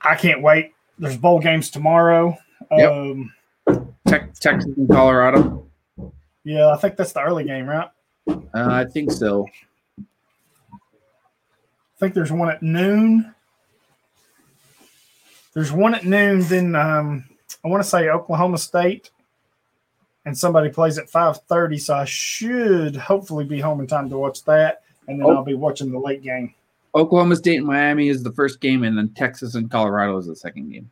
[0.00, 0.72] I can't wait.
[1.00, 2.38] There's bowl games tomorrow.
[2.70, 2.92] Yep.
[2.92, 3.34] Um,
[4.06, 5.66] Texas and Colorado.
[6.44, 7.88] yeah, I think that's the early game, right?
[8.28, 9.46] Uh, I think so.
[11.96, 13.34] I think there's one at noon.
[15.54, 16.40] There's one at noon.
[16.42, 17.24] Then um,
[17.64, 19.10] I want to say Oklahoma State,
[20.26, 21.78] and somebody plays at five thirty.
[21.78, 25.36] So I should hopefully be home in time to watch that, and then Oh.
[25.36, 26.54] I'll be watching the late game.
[26.94, 30.36] Oklahoma State and Miami is the first game, and then Texas and Colorado is the
[30.36, 30.90] second game.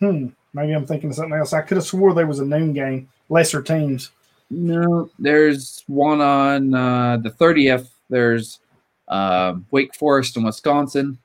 [0.00, 0.28] Hmm.
[0.54, 1.52] Maybe I'm thinking of something else.
[1.52, 3.08] I could have swore there was a noon game.
[3.28, 4.10] Lesser teams.
[4.50, 7.88] No, there's one on uh, the 30th.
[8.08, 8.60] There's
[9.08, 11.18] um Wake Forest and Wisconsin.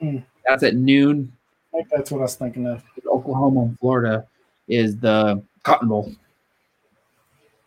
[0.00, 0.18] Hmm.
[0.46, 1.32] That's at noon.
[1.72, 2.82] I think that's what I was thinking of.
[3.06, 4.26] Oklahoma and Florida
[4.68, 6.12] is the Cotton Bowl.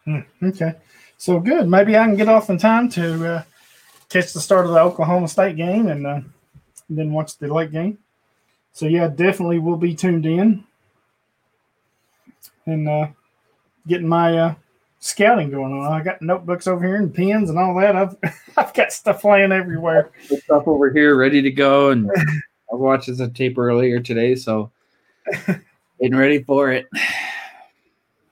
[0.05, 0.75] Hmm, Okay.
[1.17, 1.67] So good.
[1.67, 3.43] Maybe I can get off in time to uh,
[4.07, 6.21] catch the start of the Oklahoma State game and uh,
[6.89, 7.97] then watch the late game.
[8.71, 10.63] So yeah, definitely will be tuned in
[12.67, 13.07] and uh,
[13.87, 14.55] getting my uh,
[14.99, 15.91] scouting going on.
[15.91, 17.95] I got notebooks over here and pens and all that.
[17.95, 18.15] I've
[18.57, 20.11] I've got stuff laying everywhere.
[20.23, 21.91] Stuff over here, ready to go.
[21.91, 22.09] And
[22.71, 24.71] I watched the tape earlier today, so
[25.99, 26.87] getting ready for it.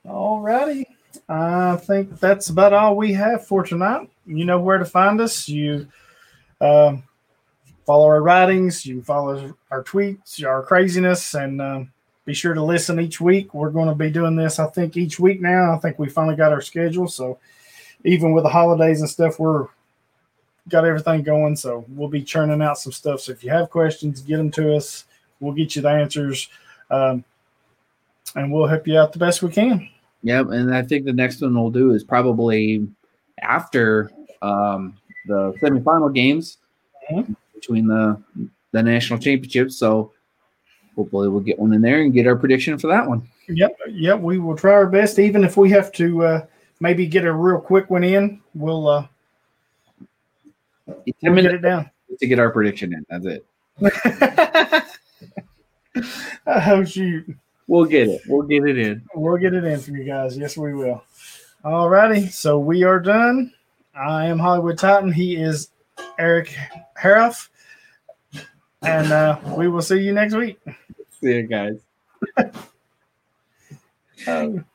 [0.07, 0.88] All righty.
[1.28, 4.09] I think that's about all we have for tonight.
[4.26, 5.47] You know where to find us.
[5.49, 5.88] You
[6.61, 7.03] um,
[7.86, 11.91] follow our writings, you follow our tweets, our craziness, and um,
[12.26, 13.53] be sure to listen each week.
[13.53, 15.73] We're going to be doing this, I think, each week now.
[15.73, 17.07] I think we finally got our schedule.
[17.07, 17.38] So
[18.03, 19.67] even with the holidays and stuff, we're
[20.69, 21.55] got everything going.
[21.55, 23.21] So we'll be churning out some stuff.
[23.21, 25.05] So if you have questions, get them to us.
[25.39, 26.49] We'll get you the answers.
[26.89, 27.23] Um,
[28.36, 29.88] and we'll help you out the best we can.
[30.23, 32.88] Yep, and I think the next one we'll do is probably
[33.41, 34.11] after
[34.41, 34.97] um,
[35.28, 36.57] the semifinal games
[37.11, 37.36] Mhm.
[37.53, 38.19] between the
[38.71, 39.78] the national championships.
[39.78, 40.11] So
[40.95, 43.27] hopefully we'll get one in there and get our prediction for that one.
[43.47, 44.19] Yep, yep.
[44.19, 46.45] We will try our best, even if we have to uh,
[46.79, 48.41] maybe get a real quick one in.
[48.53, 49.07] We'll uh,
[50.87, 51.89] we'll get it down.
[52.19, 53.05] to get our prediction in.
[53.09, 53.45] That's it.
[56.47, 57.35] oh shoot,
[57.67, 58.21] We'll get it.
[58.27, 59.03] We'll get it in.
[59.15, 60.37] we'll get it in for you guys.
[60.37, 61.03] Yes, we will.
[61.63, 63.51] All righty, so we are done.
[63.95, 65.11] I am Hollywood Titan.
[65.11, 65.69] He is
[66.19, 66.55] Eric
[66.95, 67.49] Hariff,
[68.83, 70.59] and uh, we will see you next week.
[71.26, 71.82] See you guys.
[74.28, 74.65] Um,